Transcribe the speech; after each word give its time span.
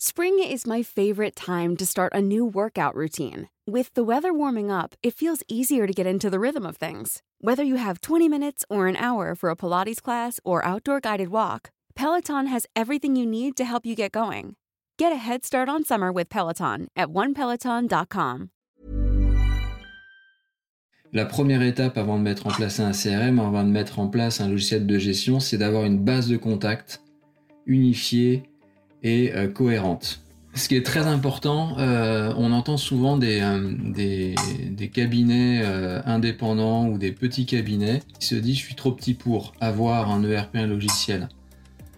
Spring 0.00 0.38
is 0.38 0.64
my 0.64 0.80
favorite 0.80 1.34
time 1.34 1.76
to 1.76 1.84
start 1.84 2.12
a 2.14 2.22
new 2.22 2.46
workout 2.46 2.94
routine. 2.94 3.48
With 3.66 3.92
the 3.94 4.04
weather 4.04 4.32
warming 4.32 4.70
up, 4.70 4.94
it 5.02 5.12
feels 5.12 5.42
easier 5.48 5.88
to 5.88 5.92
get 5.92 6.06
into 6.06 6.30
the 6.30 6.38
rhythm 6.38 6.64
of 6.64 6.76
things. 6.76 7.20
Whether 7.40 7.64
you 7.64 7.78
have 7.78 8.00
20 8.00 8.28
minutes 8.28 8.64
or 8.70 8.86
an 8.86 8.94
hour 8.94 9.34
for 9.34 9.50
a 9.50 9.56
Pilates 9.56 10.00
class 10.00 10.38
or 10.44 10.64
outdoor 10.64 11.00
guided 11.00 11.30
walk, 11.30 11.70
Peloton 11.96 12.46
has 12.46 12.64
everything 12.76 13.16
you 13.16 13.26
need 13.26 13.56
to 13.56 13.64
help 13.64 13.84
you 13.84 13.96
get 13.96 14.12
going. 14.12 14.54
Get 14.98 15.10
a 15.10 15.16
head 15.16 15.44
start 15.44 15.68
on 15.68 15.82
summer 15.82 16.12
with 16.12 16.28
Peloton 16.28 16.86
at 16.94 17.08
onepeloton.com. 17.08 18.50
La 21.12 21.24
première 21.24 21.62
étape 21.62 21.98
avant 21.98 22.18
de 22.18 22.22
mettre 22.22 22.46
en 22.46 22.50
place 22.50 22.78
un 22.78 22.92
CRM, 22.92 23.40
avant 23.40 23.64
de 23.64 23.72
mettre 23.72 23.98
en 23.98 24.06
place 24.06 24.40
un 24.40 24.48
logiciel 24.48 24.86
de 24.86 24.96
gestion, 24.96 25.40
c'est 25.40 25.58
d'avoir 25.58 25.84
une 25.84 25.98
base 25.98 26.28
de 26.28 26.36
contact 26.36 27.00
unifiée 27.66 28.44
et 29.02 29.32
euh, 29.34 29.48
cohérente. 29.48 30.20
Ce 30.54 30.68
qui 30.68 30.74
est 30.74 30.84
très 30.84 31.06
important, 31.06 31.76
euh, 31.78 32.32
on 32.36 32.52
entend 32.52 32.76
souvent 32.76 33.16
des, 33.16 33.40
euh, 33.40 33.72
des, 33.94 34.88
cabinets 34.88 35.62
indépendants 36.04 36.88
ou 36.88 36.98
des 36.98 37.12
petits 37.12 37.46
cabinets 37.46 38.02
qui 38.18 38.26
se 38.26 38.34
disent 38.34 38.56
je 38.56 38.62
suis 38.62 38.74
trop 38.74 38.90
petit 38.90 39.14
pour 39.14 39.52
avoir 39.60 40.10
un 40.10 40.24
ERP, 40.24 40.56
un 40.56 40.66
logiciel. 40.66 41.28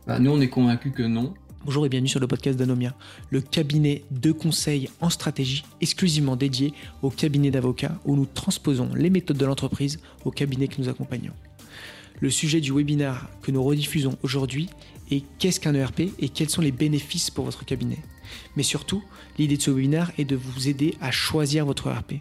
Bah, 0.07 0.19
nous, 0.19 0.31
on 0.31 0.41
est 0.41 0.49
convaincus 0.49 0.93
que 0.95 1.03
non. 1.03 1.33
Bonjour 1.65 1.87
et 1.87 1.89
bienvenue 1.89 2.09
sur 2.09 2.21
le 2.21 2.27
podcast 2.27 2.59
d'Anomia, 2.59 2.95
le 3.31 3.41
cabinet 3.41 4.03
de 4.11 4.33
conseil 4.33 4.89
en 5.01 5.11
stratégie 5.11 5.65
exclusivement 5.81 6.37
dédié 6.37 6.75
au 7.03 7.11
cabinet 7.11 7.51
d'avocats 7.51 7.99
où 8.05 8.17
nous 8.17 8.27
transposons 8.27 8.91
les 8.95 9.11
méthodes 9.11 9.37
de 9.37 9.47
l'entreprise 9.47 10.01
au 10.25 10.31
cabinet 10.31 10.69
que 10.69 10.81
nous 10.81 10.89
accompagnons. 10.89 11.33
Le 12.21 12.31
sujet 12.31 12.61
du 12.61 12.73
webinaire 12.73 13.29
que 13.43 13.51
nous 13.51 13.63
rediffusons 13.63 14.17
aujourd'hui 14.23 14.69
est 15.11 15.25
qu'est-ce 15.39 15.61
qu'un 15.61 15.75
ERP 15.75 16.01
et 16.19 16.29
quels 16.29 16.51
sont 16.51 16.63
les 16.63 16.73
bénéfices 16.73 17.31
pour 17.31 17.45
votre 17.45 17.65
cabinet? 17.65 17.99
Mais 18.57 18.63
surtout, 18.63 19.03
l'idée 19.39 19.57
de 19.57 19.63
ce 19.63 19.71
webinaire 19.71 20.13
est 20.19 20.25
de 20.25 20.37
vous 20.37 20.69
aider 20.69 20.97
à 21.01 21.11
choisir 21.11 21.67
votre 21.67 21.89
ERP. 21.89 22.15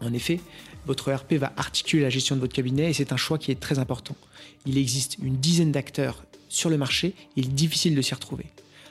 En 0.00 0.12
effet, 0.12 0.40
votre 0.86 1.08
ERP 1.08 1.34
va 1.34 1.52
articuler 1.56 2.02
la 2.02 2.10
gestion 2.10 2.36
de 2.36 2.40
votre 2.40 2.54
cabinet 2.54 2.90
et 2.90 2.92
c'est 2.92 3.12
un 3.12 3.16
choix 3.16 3.38
qui 3.38 3.50
est 3.50 3.60
très 3.60 3.78
important. 3.78 4.16
Il 4.66 4.78
existe 4.78 5.18
une 5.22 5.36
dizaine 5.36 5.72
d'acteurs 5.72 6.24
sur 6.48 6.70
le 6.70 6.78
marché, 6.78 7.14
il 7.36 7.46
est 7.46 7.48
difficile 7.48 7.94
de 7.94 8.02
s'y 8.02 8.14
retrouver. 8.14 8.46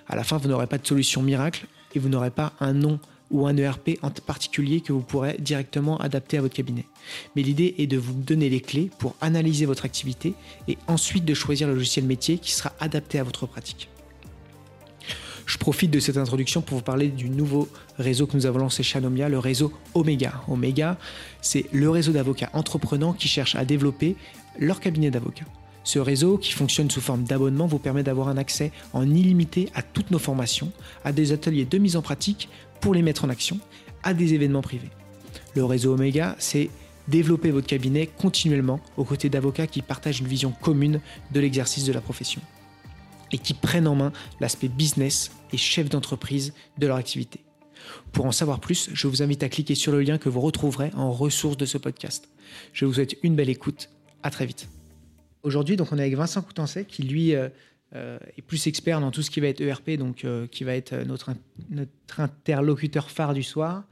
À 0.07 0.15
la 0.15 0.23
fin, 0.23 0.37
vous 0.37 0.47
n'aurez 0.47 0.67
pas 0.67 0.77
de 0.77 0.87
solution 0.87 1.21
miracle 1.21 1.67
et 1.93 1.99
vous 1.99 2.09
n'aurez 2.09 2.31
pas 2.31 2.53
un 2.59 2.73
nom 2.73 2.99
ou 3.31 3.47
un 3.47 3.57
ERP 3.57 3.99
en 4.01 4.09
particulier 4.09 4.81
que 4.81 4.93
vous 4.93 5.01
pourrez 5.01 5.37
directement 5.39 5.97
adapter 5.97 6.37
à 6.37 6.41
votre 6.41 6.55
cabinet. 6.55 6.85
Mais 7.35 7.41
l'idée 7.41 7.75
est 7.77 7.87
de 7.87 7.97
vous 7.97 8.13
donner 8.13 8.49
les 8.49 8.61
clés 8.61 8.89
pour 8.99 9.15
analyser 9.21 9.65
votre 9.65 9.85
activité 9.85 10.33
et 10.67 10.77
ensuite 10.87 11.25
de 11.25 11.33
choisir 11.33 11.67
le 11.67 11.75
logiciel 11.75 12.05
métier 12.05 12.37
qui 12.37 12.51
sera 12.51 12.73
adapté 12.79 13.19
à 13.19 13.23
votre 13.23 13.45
pratique. 13.45 13.89
Je 15.49 15.57
profite 15.57 15.89
de 15.89 15.99
cette 15.99 16.17
introduction 16.17 16.61
pour 16.61 16.77
vous 16.77 16.83
parler 16.83 17.07
du 17.07 17.27
nouveau 17.27 17.67
réseau 17.97 18.27
que 18.27 18.37
nous 18.37 18.45
avons 18.45 18.59
lancé 18.59 18.83
chez 18.83 18.99
Anomia, 18.99 19.29
le 19.29 19.39
réseau 19.39 19.73
Omega. 19.95 20.43
Omega, 20.47 20.97
c'est 21.41 21.65
le 21.71 21.89
réseau 21.89 22.11
d'avocats 22.11 22.51
entreprenants 22.53 23.13
qui 23.13 23.27
cherchent 23.27 23.55
à 23.55 23.65
développer 23.65 24.15
leur 24.59 24.79
cabinet 24.79 25.09
d'avocats. 25.09 25.47
Ce 25.83 25.97
réseau, 25.97 26.37
qui 26.37 26.51
fonctionne 26.51 26.91
sous 26.91 27.01
forme 27.01 27.23
d'abonnement, 27.23 27.65
vous 27.65 27.79
permet 27.79 28.03
d'avoir 28.03 28.27
un 28.27 28.37
accès 28.37 28.71
en 28.93 29.09
illimité 29.09 29.69
à 29.73 29.81
toutes 29.81 30.11
nos 30.11 30.19
formations, 30.19 30.71
à 31.03 31.11
des 31.11 31.31
ateliers 31.31 31.65
de 31.65 31.79
mise 31.79 31.95
en 31.95 32.03
pratique 32.03 32.47
pour 32.81 32.93
les 32.93 33.01
mettre 33.01 33.25
en 33.25 33.29
action, 33.29 33.59
à 34.03 34.13
des 34.13 34.33
événements 34.33 34.61
privés. 34.61 34.89
Le 35.55 35.65
réseau 35.65 35.93
Omega, 35.93 36.35
c'est 36.39 36.69
développer 37.07 37.51
votre 37.51 37.67
cabinet 37.67 38.07
continuellement 38.07 38.79
aux 38.97 39.03
côtés 39.03 39.29
d'avocats 39.29 39.67
qui 39.67 39.81
partagent 39.81 40.19
une 40.19 40.27
vision 40.27 40.51
commune 40.61 41.01
de 41.31 41.39
l'exercice 41.39 41.85
de 41.85 41.93
la 41.93 42.01
profession 42.01 42.41
et 43.31 43.37
qui 43.37 43.53
prennent 43.53 43.87
en 43.87 43.95
main 43.95 44.11
l'aspect 44.39 44.67
business 44.67 45.31
et 45.51 45.57
chef 45.57 45.89
d'entreprise 45.89 46.53
de 46.77 46.87
leur 46.87 46.97
activité. 46.97 47.41
Pour 48.11 48.25
en 48.25 48.31
savoir 48.31 48.59
plus, 48.59 48.89
je 48.93 49.07
vous 49.07 49.21
invite 49.21 49.43
à 49.43 49.49
cliquer 49.49 49.75
sur 49.75 49.91
le 49.91 50.01
lien 50.01 50.17
que 50.17 50.29
vous 50.29 50.41
retrouverez 50.41 50.91
en 50.95 51.11
ressources 51.11 51.57
de 51.57 51.65
ce 51.65 51.77
podcast. 51.77 52.29
Je 52.73 52.85
vous 52.85 52.93
souhaite 52.93 53.17
une 53.23 53.35
belle 53.35 53.49
écoute. 53.49 53.89
À 54.23 54.31
très 54.31 54.45
vite. 54.45 54.67
Aujourd'hui, 55.43 55.77
donc, 55.77 55.91
on 55.91 55.97
est 55.97 56.01
avec 56.01 56.15
Vincent 56.15 56.41
Coutancet 56.41 56.85
qui, 56.85 57.03
lui, 57.03 57.33
euh, 57.33 57.49
est 57.93 58.41
plus 58.45 58.67
expert 58.67 59.01
dans 59.01 59.11
tout 59.11 59.21
ce 59.21 59.31
qui 59.31 59.39
va 59.39 59.47
être 59.47 59.61
ERP, 59.61 59.91
donc 59.91 60.23
euh, 60.25 60.47
qui 60.47 60.63
va 60.63 60.75
être 60.75 60.93
notre, 61.05 61.31
notre 61.69 62.19
interlocuteur 62.19 63.09
phare 63.09 63.33
du 63.33 63.43
soir. 63.43 63.85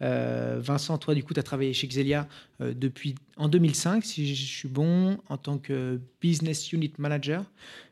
Euh, 0.00 0.58
Vincent, 0.60 0.96
toi, 0.98 1.14
du 1.14 1.22
coup, 1.22 1.34
tu 1.34 1.40
as 1.40 1.42
travaillé 1.42 1.72
chez 1.72 1.86
Xelia 1.86 2.28
euh, 2.60 2.72
depuis 2.74 3.14
en 3.36 3.48
2005, 3.48 4.04
si 4.04 4.34
je 4.34 4.46
suis 4.46 4.68
bon, 4.68 5.18
en 5.28 5.36
tant 5.36 5.58
que 5.58 6.00
Business 6.20 6.72
Unit 6.72 6.92
Manager, 6.98 7.44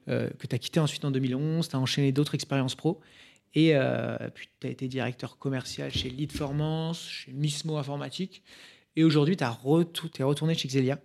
euh, 0.08 0.30
que 0.38 0.46
tu 0.46 0.54
as 0.54 0.58
quitté 0.58 0.80
ensuite 0.80 1.04
en 1.04 1.10
2011, 1.10 1.68
tu 1.68 1.76
as 1.76 1.78
enchaîné 1.78 2.12
d'autres 2.12 2.34
expériences 2.34 2.74
pro. 2.74 3.00
Et 3.54 3.74
puis, 4.34 4.50
tu 4.60 4.66
as 4.66 4.70
été 4.70 4.86
directeur 4.86 5.38
commercial 5.38 5.90
chez 5.90 6.10
Lead 6.10 6.30
Formance, 6.30 7.08
chez 7.08 7.32
Mismo 7.32 7.78
Informatique. 7.78 8.42
Et 8.96 9.04
aujourd'hui, 9.04 9.36
tu 9.36 9.44
es 9.44 10.24
retourné 10.24 10.54
chez 10.54 10.68
Xelia, 10.68 10.98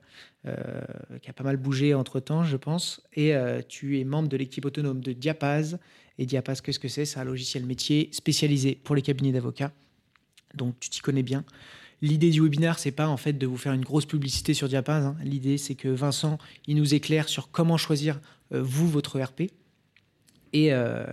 qui 0.44 1.30
a 1.30 1.34
pas 1.34 1.44
mal 1.44 1.58
bougé 1.58 1.94
entre-temps, 1.94 2.44
je 2.44 2.58
pense. 2.58 3.02
Et 3.14 3.34
tu 3.68 4.00
es 4.00 4.04
membre 4.04 4.30
de 4.30 4.38
l'équipe 4.38 4.66
autonome 4.66 5.02
de 5.02 5.14
Diapaz. 5.14 5.78
Et 6.18 6.26
Diapaz, 6.26 6.62
qu'est-ce 6.62 6.80
que 6.80 6.88
c'est? 6.88 7.06
C'est 7.06 7.20
un 7.20 7.26
logiciel 7.26 7.66
métier 7.66 8.10
spécialisé 8.12 8.76
pour 8.76 8.96
les 8.96 9.02
cabinets 9.02 9.32
d'avocats 9.32 9.72
donc 10.56 10.80
tu 10.80 10.90
t'y 10.90 11.02
connais 11.02 11.24
bien. 11.24 11.44
L'idée 12.02 12.32
du 12.32 12.42
webinaire, 12.42 12.80
c'est 12.80 12.92
pas 12.92 13.08
en 13.08 13.18
fait 13.18 13.34
de 13.34 13.46
vous 13.46 13.58
faire 13.58 13.74
une 13.74 13.84
grosse 13.84 14.06
publicité 14.06 14.54
sur 14.54 14.68
Diapaz. 14.68 15.06
hein. 15.06 15.16
L'idée, 15.24 15.58
c'est 15.58 15.76
que 15.76 15.88
Vincent, 15.88 16.40
il 16.66 16.76
nous 16.78 16.96
éclaire 16.96 17.30
sur 17.30 17.52
comment 17.52 17.78
choisir 17.78 18.20
euh, 18.54 18.62
vous 18.62 18.90
votre 18.90 19.20
RP. 19.20 19.52
Et 20.54 20.74
euh, 20.74 21.06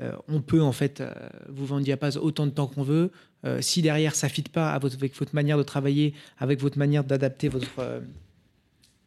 euh, 0.00 0.12
on 0.28 0.42
peut 0.42 0.60
en 0.60 0.72
fait 0.72 1.00
euh, 1.00 1.12
vous 1.48 1.64
vendre 1.64 1.82
Diapaz 1.82 2.18
autant 2.18 2.46
de 2.46 2.50
temps 2.50 2.66
qu'on 2.66 2.82
veut. 2.82 3.10
Euh, 3.44 3.60
si 3.60 3.82
derrière 3.82 4.14
ça 4.14 4.28
fit 4.28 4.42
pas 4.42 4.72
avec 4.72 5.16
votre 5.16 5.34
manière 5.34 5.58
de 5.58 5.62
travailler, 5.62 6.14
avec 6.38 6.60
votre 6.60 6.78
manière 6.78 7.04
d'adapter 7.04 7.48
votre 7.48 7.78
euh, 7.78 8.00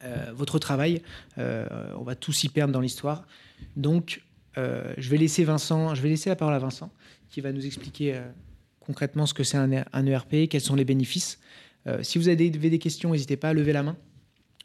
euh, 0.04 0.32
votre 0.34 0.58
travail, 0.58 1.02
on 1.38 2.04
va 2.04 2.16
tous 2.16 2.44
y 2.44 2.50
perdre 2.50 2.74
dans 2.74 2.82
l'histoire. 2.82 3.28
Donc, 3.76 4.24
je 4.56 5.10
vais 5.10 5.18
laisser 5.18 5.44
Vincent, 5.44 5.94
je 5.94 6.02
vais 6.02 6.10
laisser 6.10 6.30
la 6.30 6.36
parole 6.36 6.56
à 6.56 6.60
Vincent, 6.60 6.92
qui 7.30 7.40
va 7.40 7.52
nous 7.52 7.68
expliquer 7.68 8.20
concrètement 8.80 9.28
ce 9.28 9.36
que 9.36 9.44
c'est 9.44 9.58
un, 9.58 10.06
ERP, 10.08 10.50
quels 10.50 10.62
sont 10.62 10.74
les 10.76 10.86
bénéfices. 10.86 11.40
Si 12.02 12.18
vous 12.18 12.30
avez 12.30 12.50
des, 12.50 12.80
questions, 12.80 13.12
n'hésitez 13.12 13.38
pas 13.38 13.50
à 13.50 13.54
lever 13.54 13.74
la 13.74 13.84
main. 13.84 13.96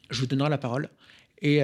Je 0.09 0.21
vous 0.21 0.25
donnerai 0.25 0.49
la 0.49 0.57
parole. 0.57 0.89
Et, 1.43 1.61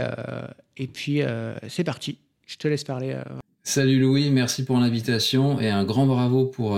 et 0.78 0.88
puis, 0.88 1.22
c'est 1.68 1.84
parti. 1.84 2.20
Je 2.46 2.58
te 2.58 2.68
laisse 2.68 2.84
parler. 2.84 3.20
Salut 3.64 4.00
Louis, 4.00 4.30
merci 4.30 4.66
pour 4.66 4.78
l'invitation 4.78 5.60
et 5.60 5.72
un 5.72 5.84
grand 5.84 6.06
bravo 6.06 6.46
pour, 6.46 6.78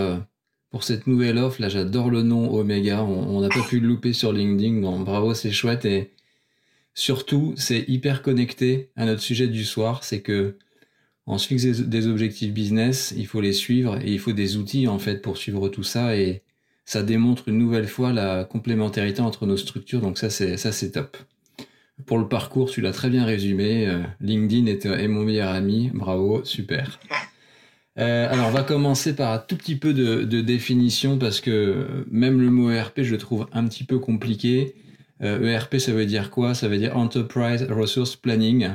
pour 0.71 0.83
cette 0.83 1.07
nouvelle 1.07 1.37
offre. 1.37 1.61
Là, 1.61 1.69
j'adore 1.69 2.09
le 2.09 2.21
nom 2.21 2.53
Omega. 2.53 3.03
On 3.03 3.41
n'a 3.41 3.49
pas 3.49 3.63
pu 3.63 3.79
le 3.79 3.87
louper 3.87 4.13
sur 4.13 4.33
LinkedIn. 4.33 4.81
Donc, 4.81 5.05
bravo, 5.05 5.33
c'est 5.33 5.51
chouette. 5.51 5.85
Et 5.85 6.11
surtout, 6.93 7.53
c'est 7.57 7.85
hyper 7.87 8.21
connecté 8.21 8.89
à 8.95 9.05
notre 9.05 9.21
sujet 9.21 9.47
du 9.47 9.65
soir. 9.65 10.03
C'est 10.03 10.21
que 10.21 10.57
on 11.27 11.37
se 11.37 11.47
fixe 11.47 11.65
des, 11.65 12.07
objectifs 12.07 12.53
business, 12.53 13.13
il 13.17 13.25
faut 13.25 13.41
les 13.41 13.53
suivre 13.53 13.97
et 13.97 14.11
il 14.11 14.19
faut 14.19 14.31
des 14.31 14.57
outils 14.57 14.87
en 14.87 14.99
fait 14.99 15.21
pour 15.21 15.37
suivre 15.37 15.69
tout 15.69 15.83
ça. 15.83 16.15
Et 16.15 16.43
ça 16.85 17.01
démontre 17.01 17.47
une 17.47 17.57
nouvelle 17.57 17.87
fois 17.87 18.13
la 18.13 18.43
complémentarité 18.43 19.21
entre 19.21 19.47
nos 19.47 19.57
structures. 19.57 20.01
Donc 20.01 20.17
ça, 20.19 20.29
c'est 20.29 20.57
ça, 20.57 20.71
c'est 20.71 20.91
top. 20.91 21.17
Pour 22.05 22.19
le 22.19 22.27
parcours, 22.27 22.69
tu 22.69 22.81
l'as 22.81 22.91
très 22.91 23.09
bien 23.09 23.25
résumé. 23.25 23.87
Euh, 23.87 24.03
LinkedIn 24.19 24.67
est 24.67 25.07
mon 25.07 25.23
meilleur 25.23 25.49
ami. 25.49 25.89
Bravo, 25.93 26.43
super. 26.43 26.99
Euh, 27.97 28.31
alors, 28.31 28.47
on 28.47 28.51
va 28.51 28.63
commencer 28.63 29.15
par 29.15 29.31
un 29.31 29.37
tout 29.37 29.55
petit 29.55 29.75
peu 29.77 29.93
de, 29.93 30.41
définition 30.41 31.17
parce 31.17 31.39
que 31.39 32.05
même 32.11 32.41
le 32.41 32.49
mot 32.49 32.69
ERP, 32.69 33.01
je 33.03 33.11
le 33.11 33.17
trouve 33.17 33.47
un 33.53 33.65
petit 33.67 33.83
peu 33.83 33.99
compliqué. 33.99 34.75
Euh, 35.21 35.49
ERP, 35.49 35.77
ça 35.77 35.93
veut 35.93 36.05
dire 36.05 36.29
quoi? 36.29 36.53
Ça 36.53 36.67
veut 36.67 36.77
dire 36.77 36.97
Enterprise 36.97 37.63
Resource 37.69 38.15
Planning. 38.15 38.69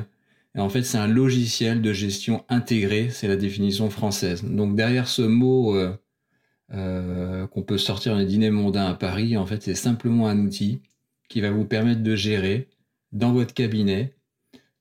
En 0.57 0.69
fait, 0.69 0.83
c'est 0.83 0.97
un 0.97 1.07
logiciel 1.07 1.81
de 1.81 1.93
gestion 1.93 2.43
intégré, 2.49 3.09
c'est 3.09 3.27
la 3.27 3.37
définition 3.37 3.89
française. 3.89 4.43
Donc 4.43 4.75
derrière 4.75 5.07
ce 5.07 5.21
mot 5.21 5.77
euh, 6.73 7.47
qu'on 7.47 7.61
peut 7.63 7.77
sortir 7.77 8.13
dans 8.13 8.19
les 8.19 8.25
dîners 8.25 8.49
mondains 8.49 8.87
à 8.87 8.93
Paris, 8.95 9.37
en 9.37 9.45
fait, 9.45 9.61
c'est 9.63 9.75
simplement 9.75 10.27
un 10.27 10.39
outil 10.39 10.81
qui 11.29 11.39
va 11.39 11.51
vous 11.51 11.63
permettre 11.63 12.03
de 12.03 12.15
gérer 12.15 12.67
dans 13.13 13.31
votre 13.31 13.53
cabinet 13.53 14.13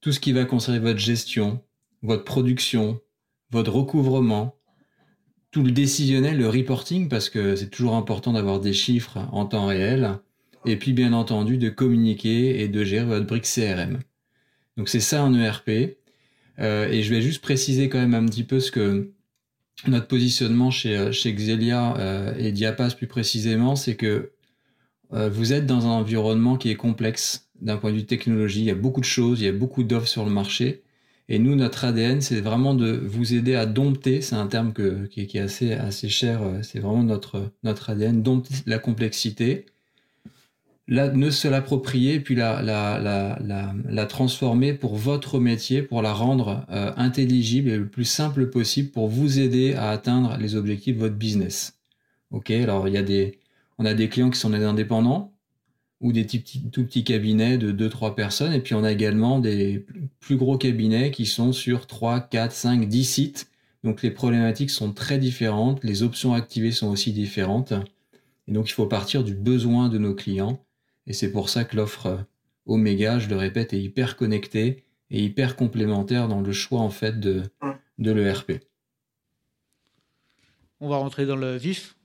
tout 0.00 0.12
ce 0.12 0.18
qui 0.18 0.32
va 0.32 0.44
concerner 0.44 0.80
votre 0.80 0.98
gestion, 0.98 1.60
votre 2.02 2.24
production, 2.24 3.00
votre 3.50 3.72
recouvrement, 3.72 4.56
tout 5.50 5.62
le 5.62 5.72
décisionnel, 5.72 6.38
le 6.38 6.48
reporting, 6.48 7.08
parce 7.08 7.28
que 7.28 7.56
c'est 7.56 7.70
toujours 7.70 7.96
important 7.96 8.32
d'avoir 8.32 8.60
des 8.60 8.72
chiffres 8.72 9.18
en 9.32 9.46
temps 9.46 9.66
réel, 9.66 10.18
et 10.66 10.76
puis 10.76 10.92
bien 10.92 11.12
entendu 11.12 11.58
de 11.58 11.68
communiquer 11.68 12.60
et 12.60 12.68
de 12.68 12.84
gérer 12.84 13.06
votre 13.06 13.26
brique 13.26 13.44
CRM. 13.44 14.00
Donc 14.76 14.88
c'est 14.88 15.00
ça 15.00 15.22
un 15.22 15.34
ERP. 15.34 15.96
Euh, 16.58 16.88
et 16.88 17.02
je 17.02 17.12
vais 17.12 17.22
juste 17.22 17.42
préciser 17.42 17.88
quand 17.88 17.98
même 17.98 18.14
un 18.14 18.26
petit 18.26 18.44
peu 18.44 18.60
ce 18.60 18.70
que 18.70 19.10
notre 19.86 20.08
positionnement 20.08 20.70
chez, 20.70 20.96
euh, 20.96 21.10
Xelia 21.10 21.96
euh, 21.98 22.34
et 22.36 22.52
Diapas 22.52 22.90
plus 22.90 23.06
précisément, 23.06 23.76
c'est 23.76 23.96
que 23.96 24.32
vous 25.12 25.52
êtes 25.52 25.66
dans 25.66 25.86
un 25.86 25.90
environnement 25.90 26.56
qui 26.56 26.70
est 26.70 26.76
complexe 26.76 27.50
d'un 27.60 27.78
point 27.78 27.90
de 27.90 27.96
vue 27.96 28.06
technologie. 28.06 28.60
Il 28.60 28.66
y 28.66 28.70
a 28.70 28.76
beaucoup 28.76 29.00
de 29.00 29.06
choses, 29.06 29.40
il 29.40 29.44
y 29.44 29.48
a 29.48 29.52
beaucoup 29.52 29.82
d'offres 29.82 30.06
sur 30.06 30.24
le 30.24 30.30
marché. 30.30 30.84
Et 31.32 31.38
nous, 31.38 31.54
notre 31.54 31.84
ADN, 31.84 32.20
c'est 32.20 32.40
vraiment 32.40 32.74
de 32.74 32.90
vous 32.90 33.34
aider 33.34 33.54
à 33.54 33.64
dompter, 33.64 34.20
c'est 34.20 34.34
un 34.34 34.48
terme 34.48 34.72
que, 34.72 35.06
qui, 35.06 35.28
qui, 35.28 35.38
est 35.38 35.42
assez, 35.42 35.72
assez 35.72 36.08
cher, 36.08 36.42
euh, 36.42 36.58
c'est 36.62 36.80
vraiment 36.80 37.04
notre, 37.04 37.52
notre 37.62 37.90
ADN, 37.90 38.20
dompter 38.20 38.52
la 38.66 38.80
complexité, 38.80 39.66
la, 40.88 41.08
ne 41.08 41.30
se 41.30 41.46
l'approprier, 41.46 42.18
puis 42.18 42.34
la, 42.34 42.62
la, 42.62 42.98
la, 42.98 43.38
la, 43.88 44.06
transformer 44.06 44.74
pour 44.74 44.96
votre 44.96 45.38
métier, 45.38 45.82
pour 45.82 46.02
la 46.02 46.12
rendre 46.12 46.66
euh, 46.68 46.90
intelligible 46.96 47.70
et 47.70 47.76
le 47.76 47.86
plus 47.86 48.06
simple 48.06 48.50
possible 48.50 48.90
pour 48.90 49.06
vous 49.06 49.38
aider 49.38 49.74
à 49.74 49.90
atteindre 49.90 50.36
les 50.36 50.56
objectifs 50.56 50.96
de 50.96 51.00
votre 51.00 51.14
business. 51.14 51.78
Ok, 52.32 52.50
alors 52.50 52.88
il 52.88 52.94
y 52.94 52.98
a 52.98 53.02
des, 53.02 53.38
on 53.78 53.84
a 53.84 53.94
des 53.94 54.08
clients 54.08 54.30
qui 54.30 54.38
sont 54.40 54.50
des 54.50 54.64
indépendants, 54.64 55.29
ou 56.00 56.12
des 56.12 56.26
tout 56.26 56.84
petits 56.84 57.04
cabinets 57.04 57.58
de 57.58 57.72
2-3 57.72 58.14
personnes. 58.14 58.52
Et 58.52 58.60
puis 58.60 58.74
on 58.74 58.84
a 58.84 58.92
également 58.92 59.38
des 59.38 59.84
plus 60.18 60.36
gros 60.36 60.56
cabinets 60.56 61.10
qui 61.10 61.26
sont 61.26 61.52
sur 61.52 61.86
3, 61.86 62.20
4, 62.20 62.52
5, 62.52 62.88
10 62.88 63.04
sites. 63.04 63.50
Donc 63.84 64.02
les 64.02 64.10
problématiques 64.10 64.70
sont 64.70 64.92
très 64.92 65.18
différentes, 65.18 65.84
les 65.84 66.02
options 66.02 66.34
activées 66.34 66.72
sont 66.72 66.88
aussi 66.88 67.12
différentes. 67.12 67.72
Et 68.48 68.52
donc 68.52 68.68
il 68.68 68.72
faut 68.72 68.86
partir 68.86 69.24
du 69.24 69.34
besoin 69.34 69.88
de 69.88 69.98
nos 69.98 70.14
clients. 70.14 70.64
Et 71.06 71.12
c'est 71.12 71.32
pour 71.32 71.48
ça 71.48 71.64
que 71.64 71.76
l'offre 71.76 72.24
Omega, 72.66 73.18
je 73.18 73.28
le 73.28 73.36
répète, 73.36 73.72
est 73.72 73.80
hyper 73.80 74.16
connectée 74.16 74.84
et 75.10 75.22
hyper 75.22 75.56
complémentaire 75.56 76.28
dans 76.28 76.40
le 76.40 76.52
choix 76.52 76.80
en 76.80 76.90
fait 76.90 77.20
de, 77.20 77.42
de 77.98 78.10
l'ERP. 78.10 78.52
On 80.80 80.88
va 80.88 80.96
rentrer 80.96 81.26
dans 81.26 81.36
le 81.36 81.56
vif. 81.56 81.96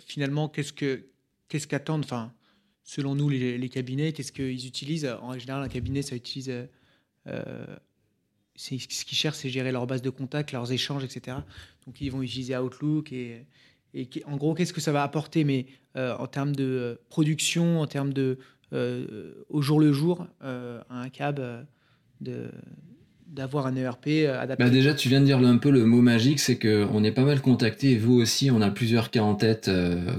Finalement, 0.00 0.48
qu'est-ce 0.48 0.72
que 0.72 1.06
qu'attendent, 1.48 2.06
selon 2.84 3.14
nous, 3.14 3.30
les, 3.30 3.68
cabinets, 3.70 4.12
qu'est-ce 4.12 4.30
qu'ils 4.30 4.66
utilisent 4.66 5.08
En 5.22 5.36
général, 5.38 5.62
un 5.62 5.68
cabinet, 5.68 6.02
ça 6.02 6.14
utilise. 6.14 6.52
Euh, 7.26 7.66
ce 8.56 8.68
qu'ils 8.76 9.18
cherchent, 9.18 9.38
c'est 9.38 9.48
gérer 9.48 9.72
leur 9.72 9.86
base 9.86 10.02
de 10.02 10.10
contact, 10.10 10.52
leurs 10.52 10.70
échanges, 10.70 11.02
etc. 11.02 11.38
Donc, 11.86 12.00
ils 12.00 12.10
vont 12.10 12.22
utiliser 12.22 12.56
Outlook. 12.56 13.10
Et, 13.12 13.46
en 14.26 14.36
gros, 14.36 14.54
qu'est-ce 14.54 14.74
que 14.74 14.82
ça 14.82 14.92
va 14.92 15.02
apporter 15.02 15.44
Mais 15.44 15.66
euh, 15.96 16.14
en 16.18 16.26
termes 16.26 16.54
de 16.54 17.00
production, 17.08 17.80
en 17.80 17.86
termes 17.86 18.12
de. 18.12 18.38
Euh, 18.72 19.44
au 19.48 19.62
jour 19.62 19.80
le 19.80 19.92
jour, 19.92 20.26
un 20.40 21.08
cab, 21.08 21.66
d'avoir 22.20 23.66
un 23.66 23.76
ERP 23.76 24.08
adapté. 24.28 24.62
Bah 24.62 24.70
déjà, 24.70 24.94
tu 24.94 25.08
viens 25.08 25.20
de 25.20 25.26
dire 25.26 25.38
un 25.38 25.58
peu 25.58 25.70
le 25.70 25.84
mot 25.84 26.02
magique, 26.02 26.40
c'est 26.40 26.58
qu'on 26.58 27.02
est 27.04 27.12
pas 27.12 27.24
mal 27.24 27.40
contacté, 27.40 27.96
vous 27.96 28.14
aussi, 28.14 28.50
on 28.50 28.60
a 28.60 28.70
plusieurs 28.70 29.10
cas 29.10 29.22
en 29.22 29.36
tête 29.36 29.70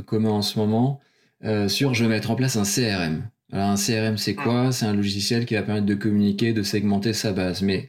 communs 0.06 0.30
en 0.30 0.42
ce 0.42 0.58
moment. 0.58 1.02
Euh, 1.46 1.68
sur 1.68 1.94
je 1.94 2.04
vais 2.04 2.10
mettre 2.10 2.32
en 2.32 2.36
place 2.36 2.56
un 2.58 2.64
CRM. 2.64 3.30
Alors 3.52 3.70
un 3.70 3.76
CRM 3.76 4.18
c'est 4.18 4.34
quoi? 4.34 4.72
C'est 4.72 4.86
un 4.86 4.96
logiciel 4.96 5.46
qui 5.46 5.54
va 5.54 5.62
permettre 5.62 5.86
de 5.86 5.94
communiquer, 5.94 6.54
de 6.54 6.64
segmenter 6.64 7.14
sa 7.14 7.34
base. 7.34 7.62
Mais 7.62 7.88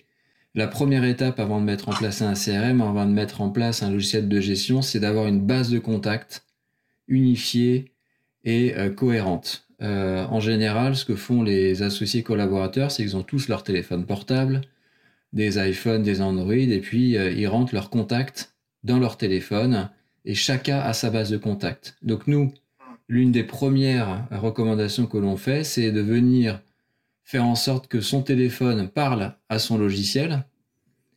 la 0.55 0.67
première 0.67 1.05
étape 1.05 1.41
avant 1.41 1.61
de 1.61 1.65
mettre 1.65 1.89
en 1.89 1.93
place 1.93 2.21
un 2.21 2.35
CRM, 2.35 2.83
avant 2.83 3.07
de 3.07 3.13
mettre 3.13 3.41
en 3.41 3.51
place 3.51 3.83
un 3.83 3.91
logiciel 3.91 4.29
de 4.29 4.41
gestion, 4.41 4.83
c'est 4.83 5.01
d'avoir 5.01 5.27
une 5.27 5.41
base 5.41 5.71
de 5.71 5.79
contact 5.79 6.45
unifiée 7.09 7.93
et 8.45 8.75
euh, 8.77 8.91
cohérente. 8.91 9.67
Euh, 9.83 10.25
en 10.27 10.41
général, 10.41 10.95
ce 10.97 11.05
que 11.05 11.17
font 11.17 11.43
les 11.43 11.83
associés 11.83 12.23
collaborateurs, 12.23 12.91
c'est 12.91 13.03
qu'ils 13.03 13.17
ont 13.17 13.23
tous 13.23 13.49
leur 13.49 13.63
téléphone 13.63 14.05
portable, 14.07 14.63
des 15.33 15.59
iPhones, 15.59 16.03
des 16.03 16.21
Android, 16.23 16.55
et 16.55 16.81
puis 16.81 17.13
ils 17.13 17.47
rentrent 17.47 17.75
leurs 17.75 17.91
contacts 17.91 18.55
dans 18.85 18.99
leur 18.99 19.19
téléphone, 19.19 19.91
et 20.25 20.35
chacun 20.35 20.79
a 20.79 20.93
sa 20.95 21.11
base 21.11 21.31
de 21.31 21.37
contact. 21.37 21.97
Donc 22.03 22.27
nous, 22.27 22.53
l'une 23.09 23.33
des 23.33 23.45
premières 23.45 24.27
recommandations 24.31 25.07
que 25.07 25.19
l'on 25.19 25.37
fait, 25.37 25.65
c'est 25.65 25.93
de 25.93 26.01
venir 26.01 26.61
faire 27.25 27.45
en 27.45 27.55
sorte 27.55 27.89
que 27.89 28.01
son 28.01 28.23
téléphone 28.23 28.89
parle 28.89 29.35
à 29.49 29.59
son 29.59 29.79
logiciel 29.79 30.45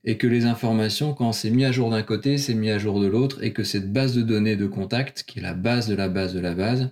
et 0.03 0.17
que 0.17 0.27
les 0.27 0.45
informations, 0.45 1.13
quand 1.13 1.33
c'est 1.33 1.49
mis 1.49 1.65
à 1.65 1.71
jour 1.71 1.89
d'un 1.89 2.03
côté, 2.03 2.37
c'est 2.37 2.53
mis 2.53 2.69
à 2.69 2.79
jour 2.79 2.99
de 2.99 3.07
l'autre 3.07 3.43
et 3.43 3.53
que 3.53 3.63
cette 3.63 3.91
base 3.91 4.15
de 4.15 4.21
données 4.21 4.55
de 4.55 4.67
contact, 4.67 5.23
qui 5.23 5.39
est 5.39 5.41
la 5.41 5.53
base 5.53 5.87
de 5.87 5.95
la 5.95 6.09
base 6.09 6.33
de 6.33 6.39
la 6.39 6.55
base, 6.55 6.91